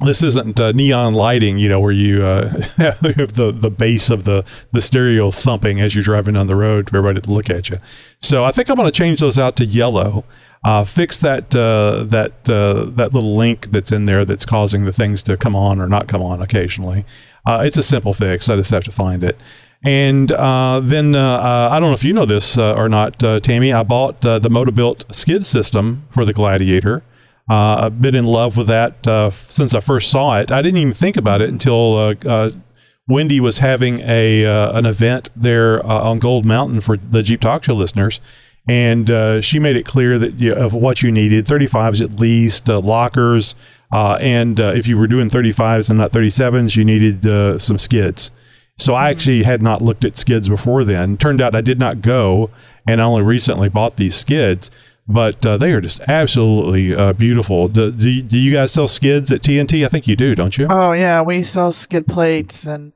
[0.00, 3.00] this isn't uh, neon lighting, you know, where you uh, have
[3.34, 6.98] the the base of the the stereo thumping as you're driving down the road for
[6.98, 7.78] everybody to look at you.
[8.20, 10.24] So I think I'm going to change those out to yellow.
[10.64, 14.92] Uh, fix that uh, that uh, that little link that's in there that's causing the
[14.92, 17.04] things to come on or not come on occasionally.
[17.46, 18.48] Uh, it's a simple fix.
[18.48, 19.38] I just have to find it.
[19.84, 23.22] And uh, then uh, uh, I don't know if you know this uh, or not,
[23.22, 23.72] uh, Tammy.
[23.72, 27.02] I bought the Motobuilt skid system for the Gladiator.
[27.48, 29.04] I've been in love with that
[29.48, 30.50] since I first saw it.
[30.50, 32.14] I didn't even think about it until
[33.08, 37.74] Wendy was having a an event there on Gold Mountain for the Jeep Talk Show
[37.74, 38.20] listeners,
[38.68, 43.56] and she made it clear that you, of what you needed: 35s at least, lockers,
[43.92, 47.78] uh, and uh, if you were doing 35s and not 37s, you needed uh, some
[47.78, 48.30] skids.
[48.78, 51.16] So I actually had not looked at skids before then.
[51.18, 52.50] Turned out I did not go,
[52.86, 54.70] and I only recently bought these skids.
[55.08, 57.68] But uh, they are just absolutely uh, beautiful.
[57.68, 59.84] Do, do, you- do you guys sell skids at TNT?
[59.84, 60.68] I think you do, don't you?
[60.70, 62.92] Oh yeah, we sell skid plates and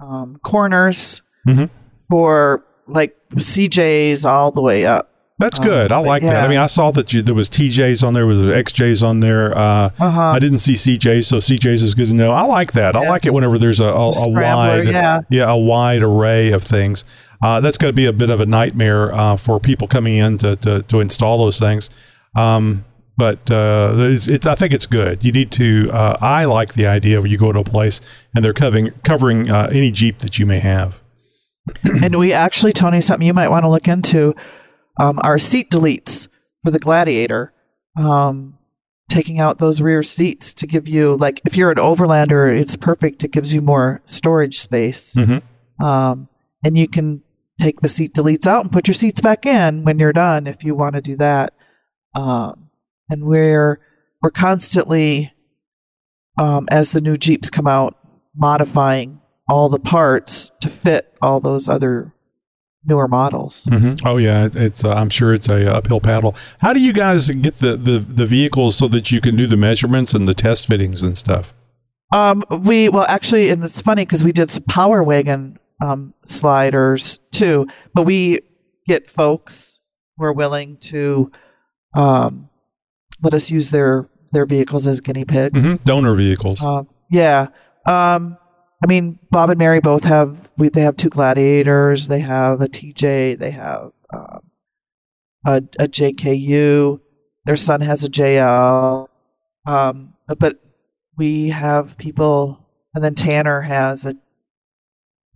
[0.00, 1.70] um, corners Mhm.
[2.10, 5.10] for like CJs all the way up.
[5.38, 5.92] That's Um, good.
[5.92, 6.44] I but like that.
[6.44, 9.56] I mean, I saw that you, there was TJs on there, was XJs on there.
[9.56, 10.20] Uh, Uh-huh.
[10.20, 12.32] I didn't see CJs, so CJs is good to know.
[12.32, 12.96] I like that.
[12.96, 14.88] I like it whenever there's a, a, a wide,
[15.30, 15.50] yeah.
[15.50, 17.04] a wide array of things.
[17.40, 20.38] Uh, that's going to be a bit of a nightmare uh, for people coming in
[20.38, 21.88] to, to, to install those things.
[22.36, 22.84] Um,
[23.16, 25.22] but uh, it's, it's, I think it's good.
[25.24, 25.88] You need to.
[25.92, 28.00] Uh, I like the idea of you go to a place
[28.34, 31.00] and they're covering covering uh, any Jeep that you may have.
[32.02, 34.34] and we actually, Tony, something you might want to look into.
[34.98, 36.28] Um, are seat deletes
[36.64, 37.52] for the Gladiator,
[37.96, 38.58] um,
[39.10, 43.24] taking out those rear seats to give you like if you're an overlander, it's perfect.
[43.24, 45.42] It gives you more storage space, Mhm.
[45.80, 46.28] um,
[46.64, 47.22] and you can
[47.60, 50.62] take the seat deletes out and put your seats back in when you're done if
[50.62, 51.52] you want to do that.
[52.14, 52.70] Um,
[53.10, 53.80] and we're
[54.22, 55.32] we're constantly,
[56.38, 57.96] um, as the new Jeeps come out,
[58.36, 62.12] modifying all the parts to fit all those other
[62.88, 63.66] newer models.
[63.70, 64.84] hmm Oh yeah, it's.
[64.84, 66.34] Uh, I'm sure it's a uphill paddle.
[66.60, 69.56] How do you guys get the, the the vehicles so that you can do the
[69.56, 71.52] measurements and the test fittings and stuff?
[72.12, 77.18] Um, we well actually, and it's funny because we did some Power Wagon um, sliders
[77.32, 78.40] too, but we
[78.86, 79.78] get folks
[80.16, 81.30] who are willing to
[81.94, 82.48] um,
[83.22, 85.64] let us use their their vehicles as guinea pigs.
[85.64, 86.62] hmm Donor vehicles.
[86.64, 87.48] Uh, yeah.
[87.86, 88.36] Um,
[88.82, 92.08] I mean, Bob and Mary both have we, they have two gladiators.
[92.08, 93.38] They have a TJ.
[93.38, 94.40] They have um,
[95.46, 97.00] a, a JKU.
[97.44, 99.08] Their son has a JL.
[99.66, 100.58] Um, but
[101.16, 104.14] we have people, and then Tanner has a.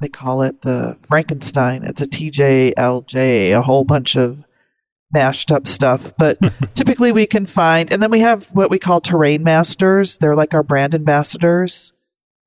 [0.00, 1.84] They call it the Frankenstein.
[1.84, 3.56] It's a TJLJ.
[3.56, 4.44] A whole bunch of
[5.12, 6.12] mashed up stuff.
[6.18, 6.38] But
[6.74, 10.18] typically we can find, and then we have what we call terrain masters.
[10.18, 11.92] They're like our brand ambassadors.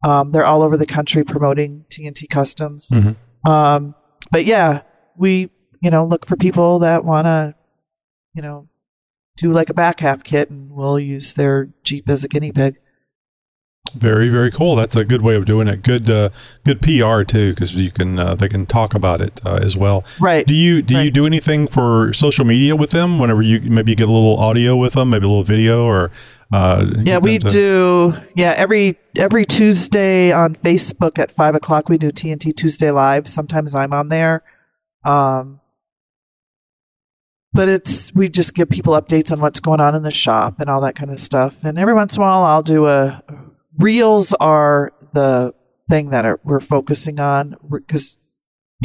[0.06, 2.90] Um, they're all over the country promoting TNT Customs.
[2.92, 3.16] Mhm.
[3.48, 3.96] Um,
[4.32, 4.82] but yeah,
[5.18, 5.50] we
[5.82, 7.56] you know look for people that want to,
[8.36, 8.68] you know,
[9.38, 12.76] do like a back half kit, and we'll use their Jeep as a guinea pig.
[13.96, 14.76] Very very cool.
[14.76, 15.82] That's a good way of doing it.
[15.82, 16.30] Good uh,
[16.66, 20.04] good PR too, because you can uh, they can talk about it uh, as well.
[20.20, 20.46] Right.
[20.46, 23.20] Do you do you do anything for social media with them?
[23.20, 26.12] Whenever you maybe you get a little audio with them, maybe a little video, or
[26.56, 28.14] uh, Yeah, we to- do.
[28.36, 33.28] Yeah, every every Tuesday on Facebook at five o'clock we do TNT Tuesday Live.
[33.28, 34.44] Sometimes I'm on there,
[35.04, 35.60] um,
[37.54, 40.70] but it's we just give people updates on what's going on in the shop and
[40.70, 41.64] all that kind of stuff.
[41.64, 43.24] And every once in a while, I'll do a
[43.78, 45.54] reels are the
[45.90, 48.18] thing that are, we're focusing on because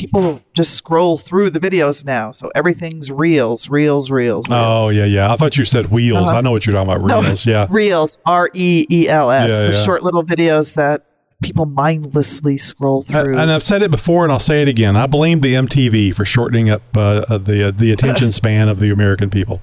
[0.00, 4.46] people just scroll through the videos now, so everything's reels, reels, reels.
[4.48, 5.30] Oh yeah, yeah.
[5.30, 6.28] I thought you said wheels.
[6.30, 6.38] Uh-huh.
[6.38, 7.06] I know what you're talking about.
[7.06, 7.20] No.
[7.20, 7.44] Reels.
[7.44, 7.66] Yeah.
[7.70, 9.84] Reels, R E E L S, Yeah, the yeah.
[9.84, 11.04] short little videos that
[11.42, 13.36] people mindlessly scroll Uh, through.
[13.38, 14.96] And I've said it before, and I'll say it again.
[14.96, 18.80] I blame the MTV for shortening up uh, uh, the uh, the attention span of
[18.80, 19.60] the American people.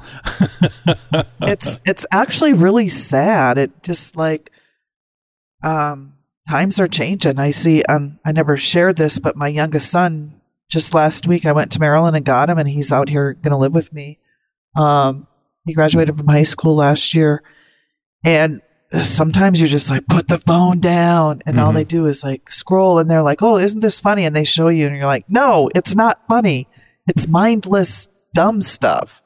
[1.41, 3.57] it's it's actually really sad.
[3.57, 4.51] It just like
[5.63, 6.13] um
[6.49, 7.39] times are changing.
[7.39, 10.33] I see um I never shared this, but my youngest son
[10.69, 13.57] just last week I went to Maryland and got him and he's out here gonna
[13.57, 14.19] live with me.
[14.75, 15.27] Um
[15.65, 17.43] he graduated from high school last year
[18.23, 18.61] and
[19.01, 21.75] sometimes you're just like put the phone down and all Mhm.
[21.75, 24.69] they do is like scroll and they're like, "Oh, isn't this funny?" and they show
[24.69, 26.67] you and you're like, "No, it's not funny.
[27.07, 29.21] It's mindless dumb stuff."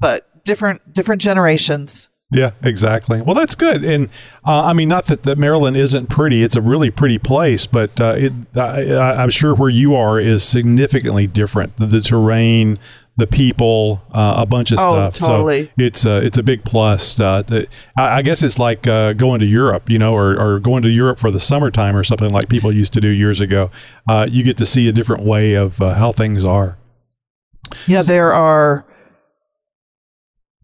[0.00, 2.08] But different different generations.
[2.30, 3.22] Yeah, exactly.
[3.22, 3.82] Well, that's good.
[3.84, 4.10] And
[4.44, 7.66] uh, I mean, not that, that Maryland isn't pretty; it's a really pretty place.
[7.66, 11.76] But uh, it, I, I'm sure where you are is significantly different.
[11.78, 12.78] The, the terrain,
[13.16, 15.16] the people, uh, a bunch of Oh, stuff.
[15.26, 15.66] totally.
[15.68, 17.18] So it's uh, it's a big plus.
[17.18, 17.66] Uh, to,
[17.96, 20.90] I, I guess it's like uh, going to Europe, you know, or, or going to
[20.90, 23.70] Europe for the summertime or something like people used to do years ago.
[24.06, 26.76] Uh, you get to see a different way of uh, how things are.
[27.86, 28.84] Yeah, there are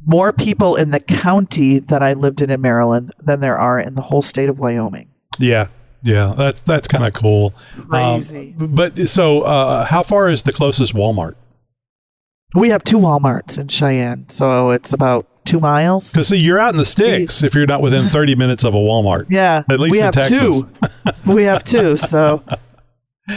[0.06, 3.94] more people in the county that I lived in in Maryland than there are in
[3.94, 5.08] the whole state of Wyoming.
[5.38, 5.68] Yeah,
[6.02, 7.54] yeah, that's that's kind of cool.
[7.90, 8.54] Um, Crazy.
[8.58, 11.34] but so, uh, how far is the closest Walmart?
[12.54, 16.12] we have two Walmarts in Cheyenne, so it's about two miles.
[16.12, 18.78] Because see, you're out in the sticks if you're not within 30 minutes of a
[18.78, 19.26] Walmart.
[19.28, 20.62] Yeah, At least we in have Texas.
[20.62, 21.32] two.
[21.32, 21.96] we have two.
[21.96, 22.44] So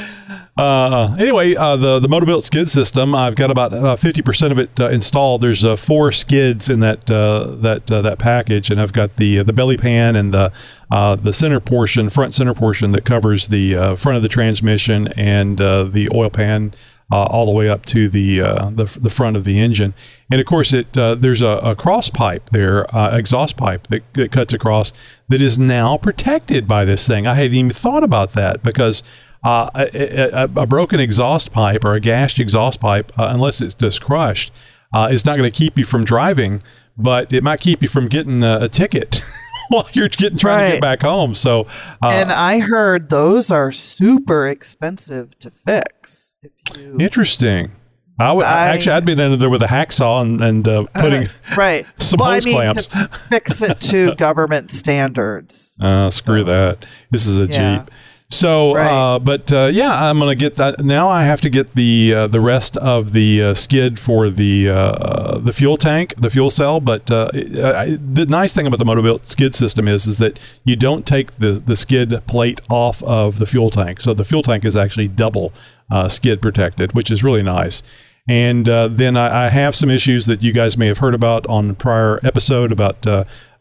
[0.58, 4.80] Uh, anyway, uh, the the Motobuilt skid system, I've got about uh, 50% of it
[4.80, 5.41] uh, installed.
[5.41, 9.78] There's uh, four skids in that that that package, and I've got the the belly
[9.78, 10.51] pan and the
[10.89, 16.10] the center portion, front center portion that covers the front of the transmission and the
[16.14, 16.74] oil pan.
[17.10, 19.93] Uh, all the way up to the, uh, the the front of the engine,
[20.30, 24.30] and of course, it uh, there's a, a cross pipe there, exhaust pipe that, that
[24.30, 24.91] cuts across
[25.30, 27.26] that is now protected by this thing.
[27.26, 29.03] I hadn't even thought about that because
[29.44, 33.76] uh, a, a, a broken exhaust pipe or a gashed exhaust pipe, uh, unless it's
[33.76, 34.52] just crushed,
[34.94, 36.62] uh, is not going to keep you from driving,
[36.98, 39.22] but it might keep you from getting a, a ticket
[39.70, 41.36] while you're getting trying to get back home.
[41.36, 41.68] So,
[42.02, 46.36] uh, and I heard those are super expensive to fix.
[46.42, 47.72] If you interesting.
[48.20, 51.28] I would I- actually I'd been in there with a hacksaw and, and uh, putting
[51.58, 52.88] right some well, hose I mean, clamps.
[52.88, 55.76] to fix it to government standards.
[55.80, 56.86] Uh, screw So- that.
[57.12, 57.80] This is a Yeah.
[57.80, 57.92] Jeep.
[58.30, 58.92] So, Right.
[59.16, 60.84] uh, but uh, yeah, I'm gonna get that.
[60.84, 64.70] Now I have to get the uh, the rest of the uh, skid for the
[64.70, 66.82] uh, the fuel tank, the fuel cell.
[66.82, 70.76] But uh, I, the nice thing about the Motobuilt skid system is is that you
[70.76, 74.02] don't take the the skid plate off of the fuel tank.
[74.02, 75.54] So the fuel tank is actually double
[75.90, 77.82] uh, skid protected, which is really nice.
[78.28, 81.48] And uh, then I, I have some issues that you guys may have heard about
[81.48, 83.08] on prior episode about,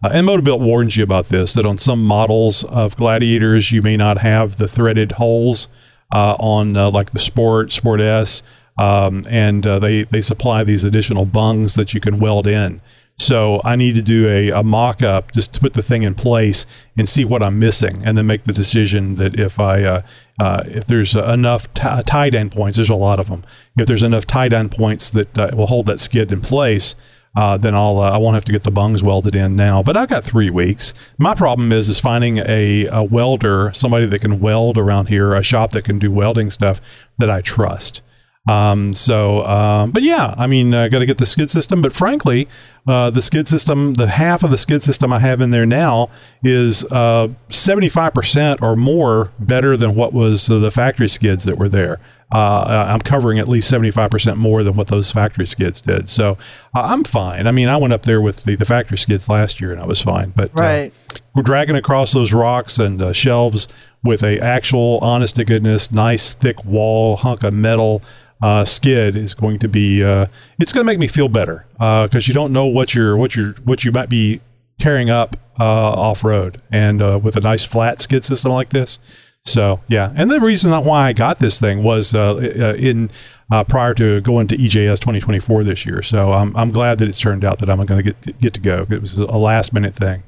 [0.07, 3.83] uh, uh, and Motobuilt warns you about this, that on some models of Gladiators, you
[3.83, 5.69] may not have the threaded holes
[6.13, 8.43] uh, on uh, like the Sport, Sport S,
[8.79, 12.81] um, and uh, they, they supply these additional bungs that you can weld in.
[13.19, 16.15] So I need to do a, a mock up just to put the thing in
[16.15, 16.67] place
[16.99, 20.03] and see what I'm missing, and then make the decision that if I uh,
[20.39, 23.43] uh, if there's enough t- tied end points, there's a lot of them.
[23.79, 26.95] If there's enough tied end points that uh, will hold that skid in place,
[27.37, 29.83] uh, then I'll uh, I won't have to get the bungs welded in now.
[29.83, 30.95] But I've got three weeks.
[31.19, 35.43] My problem is is finding a, a welder, somebody that can weld around here, a
[35.43, 36.81] shop that can do welding stuff
[37.19, 38.03] that I trust.
[38.49, 41.83] Um, so, um, but yeah, I mean, I got to get the skid system.
[41.83, 42.49] But frankly,
[42.87, 46.11] uh, the skid system, the half of the skid system I have in there now
[46.45, 51.69] is uh, 75% or more better than what was uh, the factory skids that were
[51.69, 51.99] there.
[52.33, 56.09] Uh, I'm covering at least 75% more than what those factory skids did.
[56.11, 56.33] So
[56.75, 57.47] uh, I'm fine.
[57.47, 59.87] I mean, I went up there with the, the factory skids last year and I
[59.87, 60.31] was fine.
[60.31, 60.93] But uh, Right.
[61.35, 63.69] we're dragging across those rocks and uh, shelves
[64.03, 68.03] with a actual, honest to goodness, nice thick wall hunk of metal
[68.43, 70.03] uh, skid is going to be.
[70.05, 70.27] Uh,
[70.59, 73.53] it's going to make me feel better because you don't know what you're what you're
[73.65, 74.41] what you might be
[74.79, 78.99] tearing up uh, off road, and uh, with a nice flat skid system like this.
[79.47, 83.11] So yeah, and the reason why I got this thing was uh, uh, in
[83.51, 86.03] uh, prior to going to EJS 2024 this year.
[86.03, 88.61] So I'm I'm glad that it's turned out that I'm going to get get to
[88.61, 88.87] go.
[88.91, 90.25] It was a last minute thing.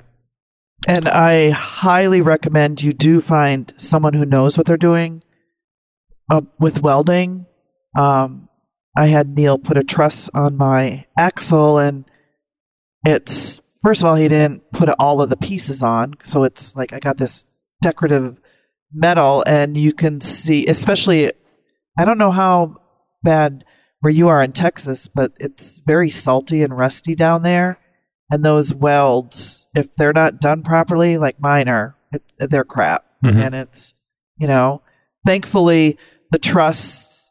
[0.87, 5.25] And I highly recommend you do find someone who knows what they're doing
[6.31, 7.47] uh, with welding.
[7.97, 8.49] Um,
[8.97, 12.05] I had Neil put a truss on my axle, and
[13.05, 16.93] it's first of all he didn't put all of the pieces on, so it's like
[16.93, 17.47] I got this
[17.83, 18.41] decorative
[18.93, 21.33] metal, and you can see, especially,
[21.99, 22.77] I don't know how
[23.23, 23.65] bad
[24.01, 27.79] where you are in Texas, but it's very salty and rusty down there
[28.31, 33.05] and those welds, if they're not done properly, like mine are, it, they're crap.
[33.25, 33.35] Mhm.
[33.47, 33.95] And it's,
[34.37, 34.83] you know,
[35.27, 35.99] thankfully
[36.31, 37.31] the truss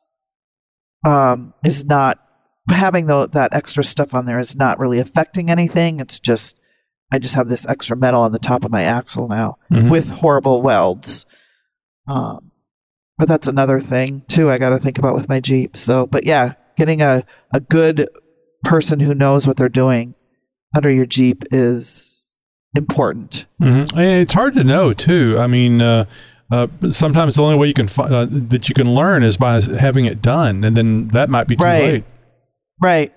[1.05, 2.19] um, is not
[2.69, 5.99] having the, that extra stuff on there is not really affecting anything.
[5.99, 6.59] It's just
[7.11, 9.89] I just have this extra metal on the top of my axle now Mhm.
[9.89, 11.25] with horrible welds.
[12.07, 12.51] Um,
[13.17, 14.49] but that's another thing too.
[14.49, 15.75] I got to think about with my Jeep.
[15.77, 18.07] So, but yeah, getting a a good
[18.63, 20.13] person who knows what they're doing
[20.75, 22.23] under your Jeep is
[22.75, 23.45] important.
[23.61, 23.97] Mm-hmm.
[23.97, 25.37] And it's hard to know too.
[25.39, 26.05] I mean, uh,
[26.51, 29.61] uh, sometimes the only way you can fi- uh, that you can learn is by
[29.79, 31.83] having it done, and then that might be too Right.
[31.83, 32.03] late.
[32.79, 33.13] Right.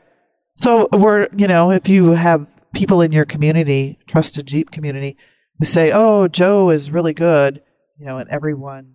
[0.56, 5.16] So we're, you know, if you have people in your community, trusted Jeep community,
[5.58, 7.60] who say, "Oh, Joe is really good,"
[8.00, 8.94] you know, and everyone,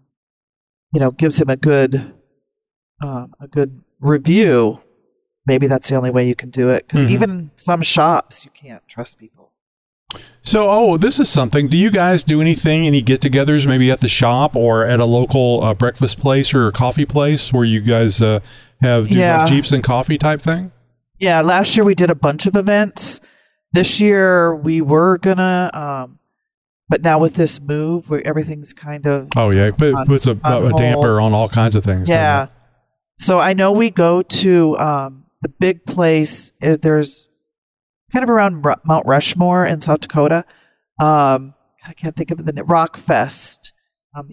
[0.94, 2.14] you know, gives him a good,
[3.04, 4.80] um, a good review.
[5.46, 7.12] Maybe that's the only way you can do it because Mhm.
[7.12, 9.52] even some shops you can't trust people.
[10.42, 11.68] So, oh, this is something.
[11.68, 15.64] Do you guys do anything, any get-togethers, maybe at the shop or at a local
[15.64, 18.40] uh, breakfast place or coffee place, where you guys uh,
[18.82, 19.40] have do Yeah.
[19.40, 20.72] like jeeps and coffee type thing?
[21.20, 23.20] Yeah, last year we did a bunch of events.
[23.74, 26.20] This year we were gonna, um,
[26.90, 30.32] but now with this move, where everything's kind of Oh yeah, it On- puts a,
[30.44, 32.10] a damper on all kinds of things.
[32.10, 32.48] Yeah.
[33.18, 36.52] So I know we go to um, the big place.
[36.62, 37.32] uh, There's
[38.12, 40.44] kind of around Ru- Mount Rushmore in South Dakota.
[41.00, 41.54] Um,
[41.88, 42.66] I can't think of the name.
[42.66, 43.72] Rock Fest.
[44.16, 44.30] Um,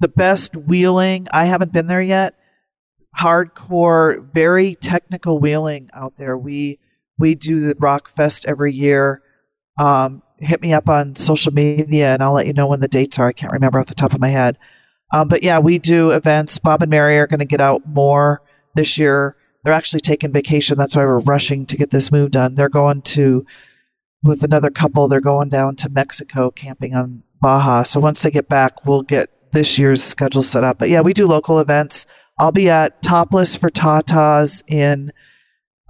[0.00, 1.28] the best wheeling.
[1.32, 2.34] I haven't been there yet.
[3.16, 6.36] Hardcore, very technical wheeling out there.
[6.36, 6.78] We
[7.18, 9.22] we do the Rock Fest every year.
[9.78, 13.18] Um, hit me up on social media and I'll let you know when the dates
[13.18, 13.28] are.
[13.28, 14.58] I can't remember off the top of my head.
[15.12, 16.58] Um, but yeah, we do events.
[16.58, 18.42] Bob and Mary are going to get out more
[18.74, 19.36] this year.
[19.62, 20.78] They're actually taking vacation.
[20.78, 22.54] That's why we're rushing to get this move done.
[22.54, 23.46] They're going to,
[24.22, 27.82] with another couple, they're going down to Mexico camping on Baja.
[27.84, 30.78] So once they get back, we'll get this year's schedule set up.
[30.78, 32.06] But yeah, we do local events.
[32.38, 35.12] I'll be at Topless for Tatas in,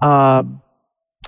[0.01, 0.61] um,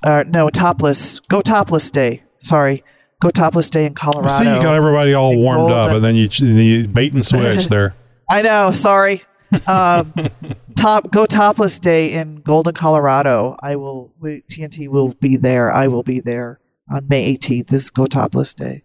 [0.04, 2.24] uh, no, Topless, Go Topless Day.
[2.40, 2.84] Sorry.
[3.26, 4.28] Go Topless Day in Colorado.
[4.36, 7.96] See, you got everybody all warmed up, and then you, you bait and switch there.
[8.30, 8.72] I know.
[8.72, 9.24] Sorry.
[9.66, 10.14] Um,
[10.76, 13.58] top go topless day in Golden, Colorado.
[13.64, 14.14] I will.
[14.20, 15.72] We, TNT will be there.
[15.72, 17.66] I will be there on May 18th.
[17.70, 18.84] This is go topless day.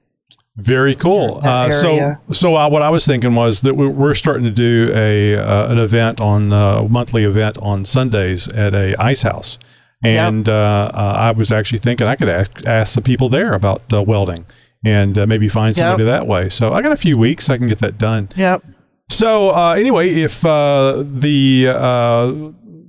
[0.57, 1.41] Very cool.
[1.43, 4.91] Uh, so, so uh, what I was thinking was that we- we're starting to do
[4.95, 9.59] a uh, an event on uh, monthly event on Sundays at a ice house,
[10.03, 13.83] and uh, uh, I was actually thinking I could ask, ask the people there about
[13.93, 14.47] uh, welding
[14.85, 16.49] and uh, maybe find somebody that way.
[16.49, 17.51] So I got a few weeks.
[17.51, 18.29] I can get that done.
[18.37, 18.65] Yep.
[19.11, 22.33] So uh, anyway, if uh, the uh,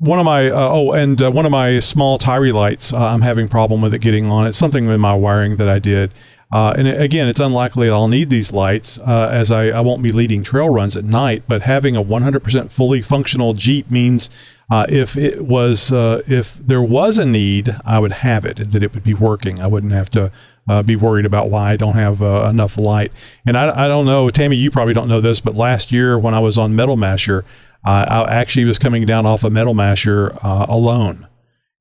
[0.01, 3.21] one of my uh, oh, and uh, one of my small TYRI lights, uh, I'm
[3.21, 4.47] having problem with it getting on.
[4.47, 6.13] It's something in my wiring that I did.
[6.51, 10.11] Uh, and again, it's unlikely I'll need these lights uh, as I, I won't be
[10.11, 11.43] leading trail runs at night.
[11.47, 14.29] But having a 100% fully functional Jeep means
[14.71, 18.81] uh, if it was uh, if there was a need, I would have it that
[18.81, 19.59] it would be working.
[19.59, 20.31] I wouldn't have to
[20.69, 23.11] uh, be worried about why I don't have uh, enough light.
[23.45, 26.33] And I, I don't know, Tammy, you probably don't know this, but last year when
[26.33, 27.43] I was on Metal Masher,
[27.83, 31.27] I actually was coming down off of Metal Masher uh, alone.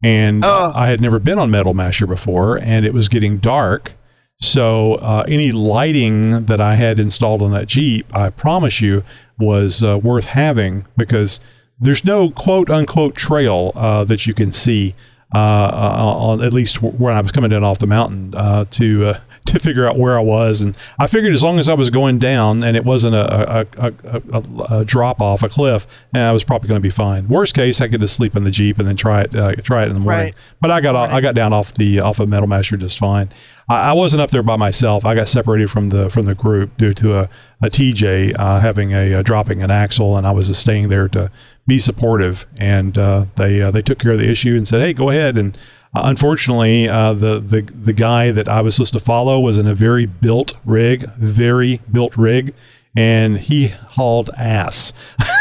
[0.03, 0.73] And Oh.
[0.75, 3.93] I had never been on Metal Masher before, and it was getting dark.
[4.41, 9.05] So uh, any lighting that I had installed on that Jeep, I promise you,
[9.39, 11.39] was uh, worth having because
[11.81, 14.95] there's no quote unquote trail uh, that you can see
[15.35, 19.07] uh, uh, on at least when I was coming down off the mountain uh, to
[19.07, 21.91] uh, to figure out where I was, and I figured as long as I was
[21.91, 26.33] going down and it wasn't a, a, a, a, drop off a cliff, and I
[26.33, 27.29] was probably going to be fine.
[27.29, 29.83] Worst case, I could just sleep in the jeep and then try it uh, try
[29.83, 30.27] it in the morning.
[30.27, 30.35] Right.
[30.61, 33.31] But I got off I got down off the off of Metal Masher just fine.
[33.69, 35.05] I, I wasn't up there by myself.
[35.05, 37.29] I got separated from the from the group due to a,
[37.63, 41.31] a TJ uh, having a, dropping an axle, and I was just staying there to
[41.67, 42.47] be supportive.
[42.59, 45.39] And uh, they uh, they took care of the issue and said, "Hey, go ahead."
[45.39, 45.57] And
[45.95, 49.67] uh, unfortunately, uh, the the the guy that I was supposed to follow was in
[49.67, 52.55] a very built rig, very built rig,
[52.97, 54.93] and he hauled ass.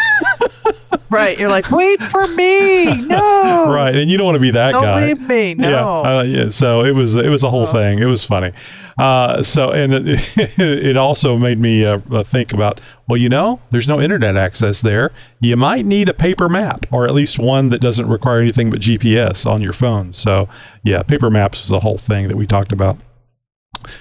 [1.11, 1.39] Right.
[1.39, 2.85] You're like, wait for me.
[3.07, 3.65] No.
[3.69, 5.07] Right, and you don't want to be that Don't guy.
[5.07, 5.53] leave me.
[5.55, 5.69] No.
[5.69, 6.49] Yeah, uh, yeah.
[6.49, 7.99] So it was it was a whole thing.
[7.99, 8.51] It was funny.
[8.97, 10.05] Uh, so and it,
[10.37, 14.81] it also made me uh, uh, think about well, you know, there's no internet access
[14.81, 15.11] there.
[15.39, 18.81] You might need a paper map, or at least one that doesn't require anything but
[18.81, 20.13] GPS on your phone.
[20.13, 20.47] So
[20.83, 22.97] yeah, paper maps was a whole thing that we talked about.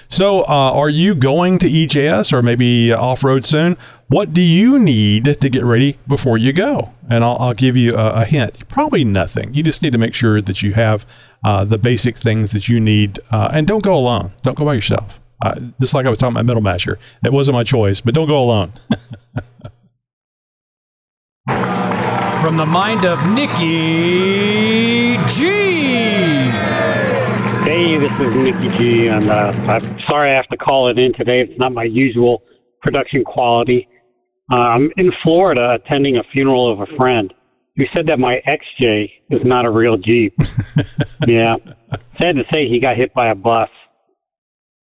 [0.07, 3.77] So, uh, are you going to EJS or maybe off road soon?
[4.07, 6.93] What do you need to get ready before you go?
[7.09, 8.67] And I'll, I'll give you a, a hint.
[8.67, 9.53] Probably nothing.
[9.53, 11.05] You just need to make sure that you have
[11.43, 14.31] uh, the basic things that you need, uh, and don't go alone.
[14.41, 15.19] Don't go by yourself.
[15.41, 18.27] Uh, just like I was talking about Metal Masher, it wasn't my choice, but don't
[18.27, 18.73] go alone.
[22.41, 26.78] From the mind of Nikki G.
[27.79, 31.13] Hey, this is Nikki G, and uh, I'm sorry I have to call it in
[31.13, 31.39] today.
[31.39, 32.43] It's not my usual
[32.81, 33.87] production quality.
[34.51, 37.33] Uh, I'm in Florida attending a funeral of a friend
[37.77, 40.33] who said that my XJ is not a real Jeep.
[41.25, 41.55] yeah.
[42.21, 43.69] Sad to say he got hit by a bus.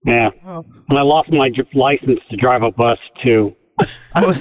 [0.06, 0.30] Yeah.
[0.46, 3.54] Oh, And I lost my dr- license to drive a bus, too.
[4.14, 4.40] I was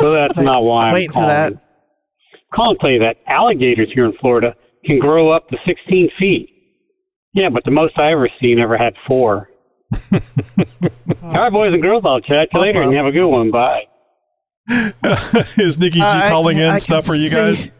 [0.00, 1.28] So that's not why I'm waiting for calling.
[1.30, 1.52] that.
[2.54, 6.54] Calling to tell you that alligators here in Florida can grow up to 16 feet.
[7.34, 9.50] Yeah, but the most I ever seen ever had four.
[10.12, 10.20] All
[11.32, 13.50] right, boys and girls, I'll chat to you later and have a good one.
[13.50, 13.82] Bye.
[15.56, 17.68] Is Nikki G Uh, calling I in can stuff for you guys?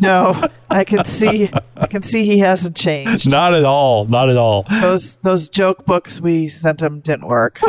[0.00, 0.32] No,
[0.70, 1.50] I can see.
[1.76, 3.30] I can see he hasn't changed.
[3.30, 4.06] Not at all.
[4.06, 4.64] Not at all.
[4.80, 7.60] Those those joke books we sent him didn't work.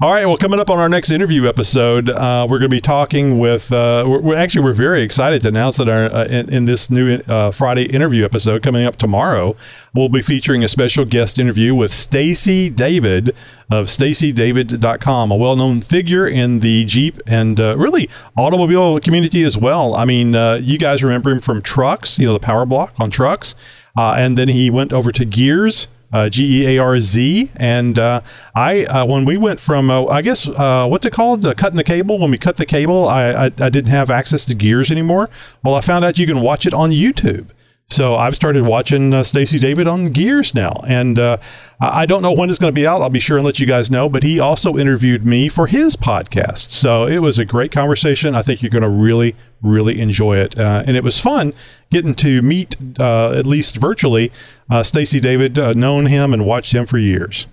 [0.00, 0.24] All right.
[0.24, 3.70] Well, coming up on our next interview episode, uh, we're going to be talking with.
[3.70, 6.90] Uh, we're, we're actually we're very excited to announce that our uh, in, in this
[6.90, 9.56] new uh, Friday interview episode coming up tomorrow,
[9.94, 13.34] we'll be featuring a special guest interview with Stacy David
[13.70, 19.94] of StacyDavid.com, a well-known figure in the Jeep and uh, really automobile community as well.
[19.94, 23.10] I mean, uh, you guys remember him from trucks, you know, the power block on
[23.10, 23.54] trucks,
[23.96, 27.50] uh, and then he went over to Gearz uh, G E A R Z.
[27.56, 28.20] And uh,
[28.54, 31.44] I, uh, when we went from, uh, I guess, uh, what's it called?
[31.56, 32.18] Cutting the cable.
[32.18, 35.28] When we cut the cable, I, I, I didn't have access to Gearz anymore.
[35.62, 37.48] Well, I found out you can watch it on YouTube.
[37.86, 41.36] So I've started watching uh, Stacy David on Gearz now, and uh,
[41.80, 43.02] I don't know when it's going to be out.
[43.02, 44.08] I'll be sure and let you guys know.
[44.08, 48.34] But he also interviewed me for his podcast, so it was a great conversation.
[48.34, 51.52] I think you're going to really, really enjoy it, uh, and it was fun
[51.90, 54.32] getting to meet, uh, at least virtually,
[54.70, 55.58] uh, Stacy David.
[55.58, 57.46] Uh, known him and watched him for years.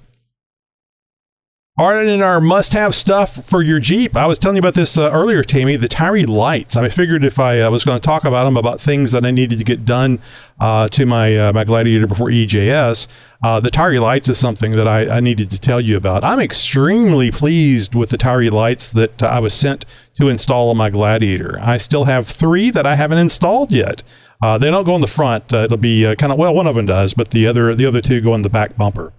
[1.77, 4.73] All right, and in our must-have stuff for your Jeep, I was telling you about
[4.73, 5.77] this uh, earlier, Tammy.
[5.77, 6.75] The TYRI lights.
[6.75, 9.31] I figured if I uh, was going to talk about them, about things that I
[9.31, 10.19] needed to get done
[10.59, 13.07] uh, to my uh, my Gladiator before EJS,
[13.41, 16.25] uh, the TYRI lights is something that I, I needed to tell you about.
[16.25, 20.77] I'm extremely pleased with the TYRI lights that uh, I was sent to install on
[20.77, 21.57] my Gladiator.
[21.61, 24.03] I still have three that I haven't installed yet.
[24.41, 25.53] They don't go in the front.
[25.53, 28.19] It'll be kind of well, one of them does, but the other the other two
[28.19, 29.13] go in the back bumper.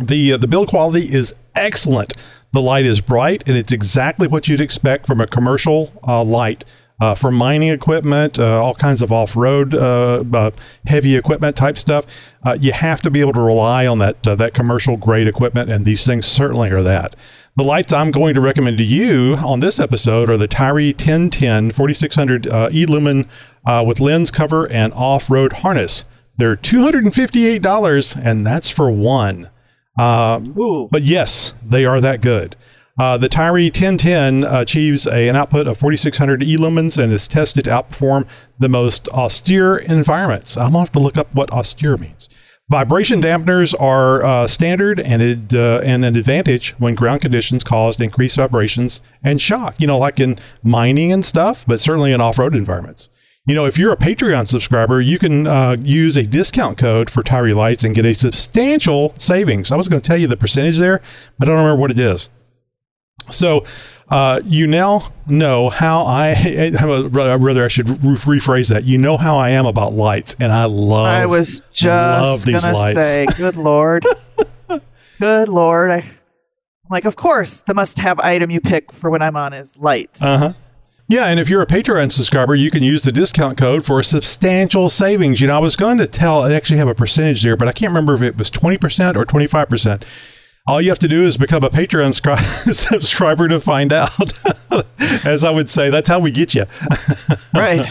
[0.00, 2.14] The uh, the build quality is excellent.
[2.52, 6.64] The light is bright, and it's exactly what you'd expect from a commercial uh, light.
[6.98, 10.50] Uh, for mining equipment, uh, all kinds of off-road uh, uh,
[10.86, 12.06] heavy equipment type stuff,
[12.46, 15.70] uh, you have to be able to rely on that uh, that commercial grade equipment,
[15.70, 17.14] and these things certainly are that.
[17.56, 21.72] The lights I'm going to recommend to you on this episode are the TYRI 1010
[21.72, 23.28] 4600 uh, E lumen
[23.84, 26.06] with lens cover and off-road harness.
[26.38, 29.50] They're $258, and that's for one.
[29.98, 30.88] Ooh.
[30.90, 32.56] but yes, they are that good.
[32.98, 37.64] Uh, the TYRI 1010 achieves a, an output of 4600 e lumens and is tested
[37.64, 38.26] to outperform
[38.58, 40.56] the most austere environments.
[40.56, 42.30] I'm going to have to look up what austere means.
[42.68, 48.00] Vibration dampeners are uh, standard and, it, uh, and an advantage when ground conditions caused
[48.00, 52.38] increased vibrations and shock, you know, like in mining and stuff, but certainly in off
[52.38, 53.08] road environments.
[53.46, 57.22] You know, if you're a Patreon subscriber, you can uh, use a discount code for
[57.22, 59.70] TYRI Lights and get a substantial savings.
[59.70, 61.00] I was going to tell you the percentage there,
[61.38, 62.28] but I don't remember what it is.
[63.30, 63.64] So
[64.08, 66.70] uh, you now know how I,
[67.08, 68.82] rather I should re- rephrase that.
[68.84, 71.06] You know how I am about lights, and I love.
[71.06, 73.00] I was love just these gonna lights.
[73.00, 74.04] say, good lord,
[75.20, 75.92] good lord.
[75.92, 79.76] I, I'm like, of course, the must-have item you pick for when I'm on is
[79.76, 80.20] lights.
[80.22, 80.52] Uh huh.
[81.08, 84.04] Yeah, and if you're a Patreon subscriber, you can use the discount code for a
[84.04, 85.40] substantial savings.
[85.40, 87.72] You know, I was going to tell, I actually have a percentage there, but I
[87.72, 90.02] can't remember if it was 20% or 25%.
[90.68, 92.36] All you have to do is become a Patreon scri-
[92.74, 94.32] subscriber to find out.
[95.24, 96.64] As I would say, that's how we get you.
[97.54, 97.86] right.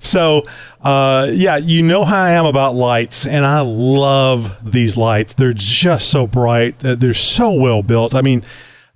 [0.00, 0.42] So,
[0.82, 5.34] uh, yeah, you know how I am about lights, and I love these lights.
[5.34, 6.80] They're just so bright.
[6.80, 8.16] They're so well built.
[8.16, 8.42] I mean,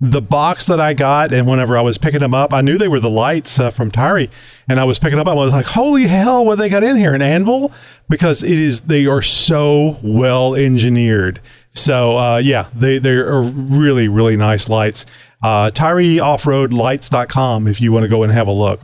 [0.03, 2.89] the box that I got, and whenever I was picking them up, I knew they
[2.89, 4.29] were the lights uh, from TYRI,
[4.67, 5.31] and I was picking them up.
[5.31, 6.43] I was like, "Holy hell!
[6.45, 7.13] What they got in here?
[7.13, 7.71] An anvil?"
[8.09, 8.81] Because it is.
[8.81, 11.39] They are so well engineered.
[11.71, 15.05] So, uh, yeah, they they are really really nice lights.
[15.41, 18.81] Uh, TyreeOffRoadLights.com if you want to go and have a look.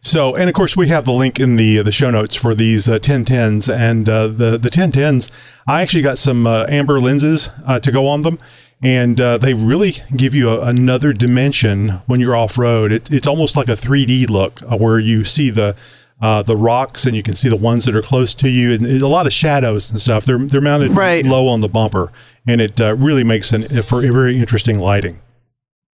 [0.00, 2.88] So, and of course, we have the link in the the show notes for these
[2.88, 5.30] uh, 1010s and uh, the the 1010s.
[5.68, 8.38] I actually got some uh, amber lenses uh, to go on them,
[8.86, 12.92] and uh, they really give you a, another dimension when you're off road.
[12.92, 15.74] It, it's almost like a 3D look uh, where you see the
[16.20, 18.86] uh, the rocks and you can see the ones that are close to you, and
[18.86, 20.24] a lot of shadows and stuff.
[20.24, 21.24] They're they're mounted Right.
[21.26, 22.12] low on the bumper,
[22.46, 25.20] and it uh, really makes an for a very interesting lighting.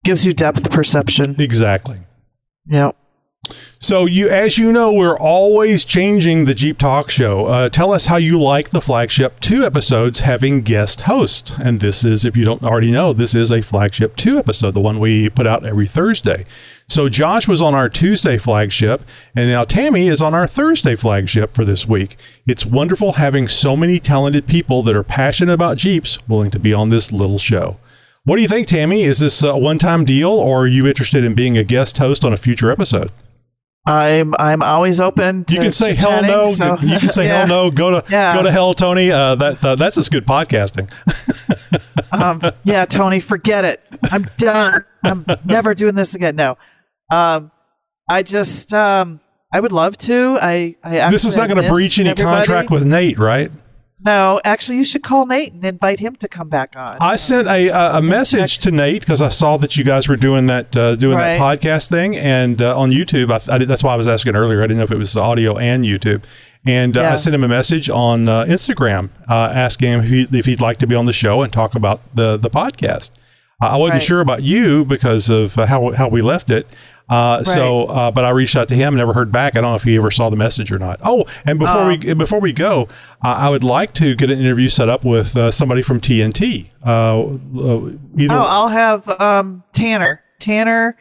[0.04, 1.36] Gives you depth perception.
[1.40, 2.00] Exactly.
[2.68, 2.96] Yep.
[3.80, 7.48] So you, as you know, we're always changing the Jeep Talk Show.
[7.48, 11.54] Uh, tell us how you like the flagship two episodes having guest hosts.
[11.60, 14.80] And this is, if you don't already know, this is a flagship two episode, the
[14.82, 16.46] one we put out every Thursday.
[16.88, 19.02] So Josh was on our Tuesday flagship,
[19.36, 22.18] and now Tammy is on our Thursday flagship for this week.
[22.46, 26.72] It's wonderful having so many talented people that are passionate about Jeeps willing to be
[26.72, 27.78] on this little show.
[28.26, 29.02] What do you think, Tammy?
[29.02, 32.32] Is this a one-time deal, or are you interested in being a guest host on
[32.32, 33.10] a future episode?
[33.86, 35.44] I'm I'm always open.
[35.46, 36.50] To You can say hell no.
[36.52, 37.72] so- you can say hell no.
[37.72, 38.36] Go to Yeah.
[38.36, 39.12] go to hell, Tony.
[39.12, 40.90] Uh, that uh, that's just good podcasting.
[42.12, 43.82] um, yeah, Tony, forget it.
[44.12, 44.86] I'm done.
[45.04, 46.36] I'm never doing this again.
[46.36, 46.58] No.
[47.12, 47.52] Um,
[48.10, 49.20] I just um,
[49.52, 50.38] I would love to.
[50.42, 52.38] I, I this is not going to breach any everybody.
[52.46, 53.52] contract with Nate, right?
[54.04, 56.98] No, actually, you should call Nate and invite him to come back on.
[57.00, 60.16] I sent a a, a message to Nate because I saw that you guys were
[60.18, 63.32] doing that uh, doing that podcast thing, and uh, on YouTube.
[63.32, 64.60] I, I did, that's why I was asking earlier.
[64.62, 66.24] I didn't know if it was audio and YouTube.
[66.64, 70.38] And uh, I sent him a message on uh, Instagram uh, asking him if, he,
[70.38, 73.10] if he'd like to be on the show and talk about the the podcast.
[73.64, 74.04] I wasn't Right.
[74.04, 76.68] sure about you because of how how we left it.
[77.12, 79.58] Uh, So, uh, but I reached out to him, never heard back.
[79.58, 81.00] I don't know if he ever saw the message or not.
[81.04, 82.88] Oh, and before we before we go,
[83.24, 86.70] uh, I would like to get an interview set up with uh, somebody from TNT.
[86.86, 90.22] Uh, uh, either Oh, I'll have um, Tanner.
[90.40, 90.98] Tanner.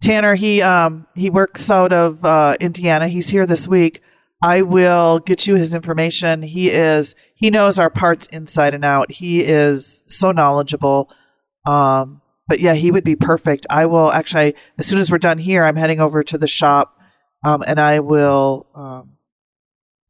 [0.00, 0.34] Tanner.
[0.34, 3.06] He um he works out of uh, Indiana.
[3.08, 4.00] He's here this week.
[4.42, 6.40] I will get you his information.
[6.42, 9.12] He is he knows our parts inside and out.
[9.12, 11.12] He is so knowledgeable.
[11.66, 12.21] Um,
[12.52, 13.66] but yeah, he would be perfect.
[13.70, 17.00] I will actually as soon as we're done here, I'm heading over to the shop,
[17.42, 19.12] um, and I will um,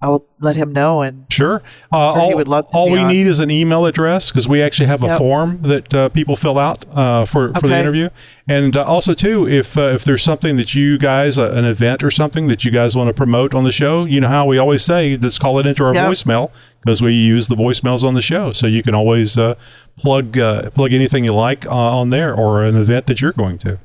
[0.02, 1.62] I will let him know and Sure.
[1.92, 3.08] Uh, all would love to all we on.
[3.08, 5.18] need is an email address because we actually have a Yep.
[5.18, 8.08] form that uh, people fill out uh, for, for the interview.
[8.48, 12.02] And uh, also, too, if uh, if there's something that you guys, uh, an event
[12.02, 14.58] or something that you guys want to promote on the show, you know how we
[14.58, 16.08] always say, let's call it into our Yep.
[16.10, 16.50] voicemail
[16.80, 18.50] because we use the voicemails on the show.
[18.50, 19.54] So you can always uh,
[19.96, 23.58] plug uh, plug anything you like uh, on there or an event that you're going
[23.58, 23.78] to.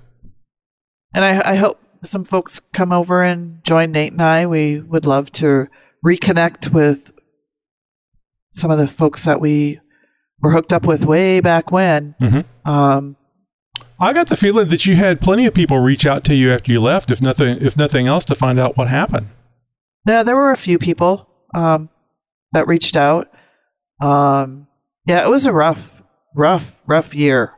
[1.13, 4.45] And I, I hope some folks come over and join Nate and I.
[4.47, 5.67] We would love to
[6.05, 7.11] reconnect with
[8.53, 9.79] some of the folks that we
[10.41, 12.15] were hooked up with way back when.
[12.21, 12.45] Mhm.
[12.65, 13.15] Um,
[13.99, 16.71] I got the feeling that you had plenty of people reach out to you after
[16.71, 19.27] you left, if nothing, if nothing else, to find out what happened.
[20.07, 21.89] yeah, there were a few people um,
[22.53, 23.29] that reached out.
[24.01, 24.67] Um,
[25.05, 25.91] yeah, it was a rough,
[26.35, 27.53] rough, rough year,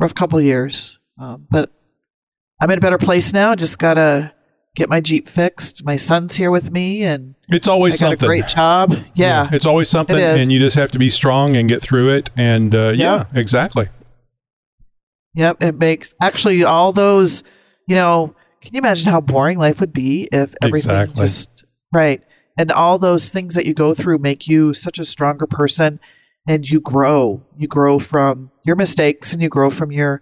[0.00, 0.98] rough couple years.
[1.20, 1.70] Um, but
[2.60, 3.54] I'm in a better place now.
[3.54, 4.32] Just gotta
[4.76, 5.84] get my Jeep fixed.
[5.84, 8.24] My son's here with me, and It's always something.
[8.24, 8.96] a great job.
[9.14, 12.10] Yeah, it's always something, It and you just have to be strong and get through
[12.14, 12.30] it.
[12.36, 13.88] And uh, yeah, exactly.
[15.34, 17.44] Yep, it makes actually all those,
[17.86, 21.24] you know, can you imagine how boring life would be if everything Exactly.
[21.24, 21.64] just
[21.94, 22.20] right
[22.58, 25.98] and all those things that you go through make you such a stronger person
[26.46, 27.42] and you grow.
[27.56, 30.20] You grow from your mistakes and you grow from your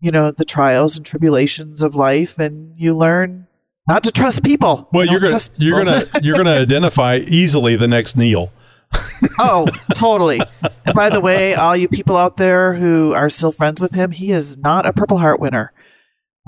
[0.00, 3.46] you know, the trials and tribulations of life and you learn
[3.88, 4.88] not to trust people.
[4.92, 8.52] Well, you're gonna you're gonna you're gonna identify easily the next Neil.
[9.38, 10.40] Oh, totally.
[10.84, 14.10] And by the way, all you people out there who are still friends with him,
[14.10, 15.72] he is not a Purple Heart winner.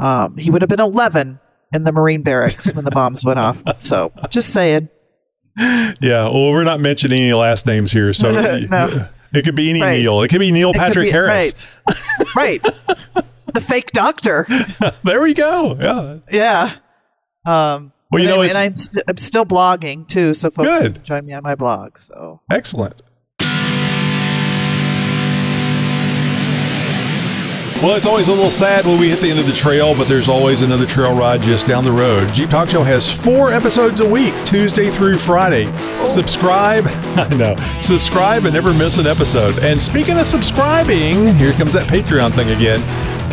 [0.02, 1.38] Um, he would have been 11
[1.72, 3.62] in the Marine barracks when the bombs went off.
[3.80, 4.88] So, just saying.
[5.58, 6.28] Yeah.
[6.28, 8.32] Well, we're not mentioning any last names here, so
[8.70, 9.08] No.
[9.32, 9.92] it could be any Right.
[10.00, 10.20] Neil.
[10.22, 11.68] It could be Neil It Patrick be- Harris.
[12.36, 12.36] Right.
[12.36, 12.62] right.
[13.54, 14.46] the fake doctor.
[15.04, 15.76] There we go.
[15.80, 16.18] Yeah.
[16.30, 16.76] Yeah.
[17.44, 20.94] Um, Well, you know, and I'm, st- I'm still blogging too, so folks Good.
[20.94, 21.98] can join me on my blog.
[21.98, 23.02] So, Excellent.
[27.82, 30.08] Well, it's always a little sad when we hit the end of the trail, but
[30.08, 32.32] there's always another trail ride just down the road.
[32.32, 35.66] Jeep Talk Show has four episodes a week, Tuesday through Friday.
[36.06, 39.58] Subscribe, I know, subscribe and never miss an episode.
[39.58, 42.80] And speaking of subscribing, here comes that Patreon thing again.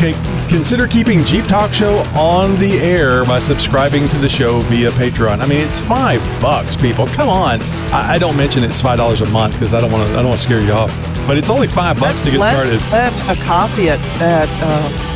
[0.03, 0.13] Okay,
[0.49, 5.41] consider keeping Jeep Talk Show on the air by subscribing to the show via Patreon.
[5.41, 7.05] I mean, it's five bucks, people.
[7.05, 7.61] Come on.
[7.93, 10.13] I, I don't mention it's five dollars a month because I don't want to.
[10.13, 10.89] I don't want to scare you off.
[11.27, 12.79] But it's only five bucks that's to get less started.
[12.89, 15.11] than a coffee at, at um,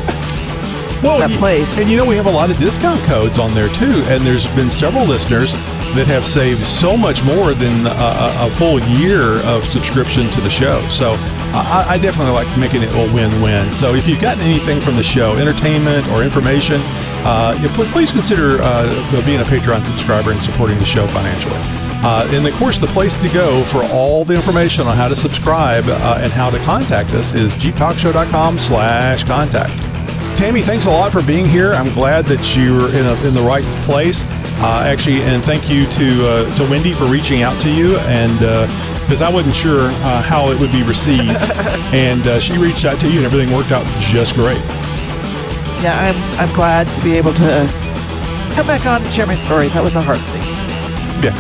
[1.01, 1.79] well, that place.
[1.79, 4.03] And you know, we have a lot of discount codes on there too.
[4.05, 5.53] And there's been several listeners
[5.95, 10.41] that have saved so much more than a, a, a full year of subscription to
[10.41, 10.87] the show.
[10.89, 11.15] So
[11.53, 13.73] I, I definitely like making it a win-win.
[13.73, 16.81] So if you've gotten anything from the show, entertainment or information,
[17.25, 21.57] uh, you please consider uh, being a Patreon subscriber and supporting the show financially.
[22.07, 25.15] Uh, and of course, the place to go for all the information on how to
[25.15, 29.94] subscribe uh, and how to contact us is jeeptalkshow.com slash contact.
[30.37, 31.71] Tammy, thanks a lot for being here.
[31.73, 34.23] I'm glad that you're in, a, in the right place.
[34.59, 38.33] Uh, actually, and thank you to uh, to Wendy for reaching out to you, and
[39.03, 41.29] because I wasn't sure uh, how it would be received,
[41.95, 44.59] and uh, she reached out to you, and everything worked out just great.
[45.83, 47.67] yeah, I'm I'm glad to be able to
[48.55, 49.67] come back on and share my story.
[49.69, 50.43] That was a hard thing.
[51.23, 51.33] Yeah,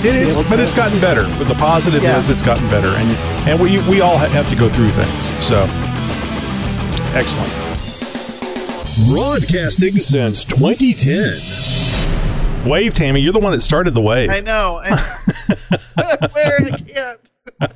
[0.00, 1.24] it, it, it's, but it's gotten better.
[1.38, 2.18] But the positive Yeah.
[2.18, 3.10] is it's gotten better, and
[3.48, 5.44] and we we all have to go through things.
[5.44, 5.64] So
[7.16, 7.69] excellent.
[9.08, 12.68] Broadcasting since 2010.
[12.68, 14.30] Wave, Tammy, you're the one that started the wave.
[14.30, 14.80] I know.
[14.82, 14.90] I,
[16.32, 17.20] where I can't.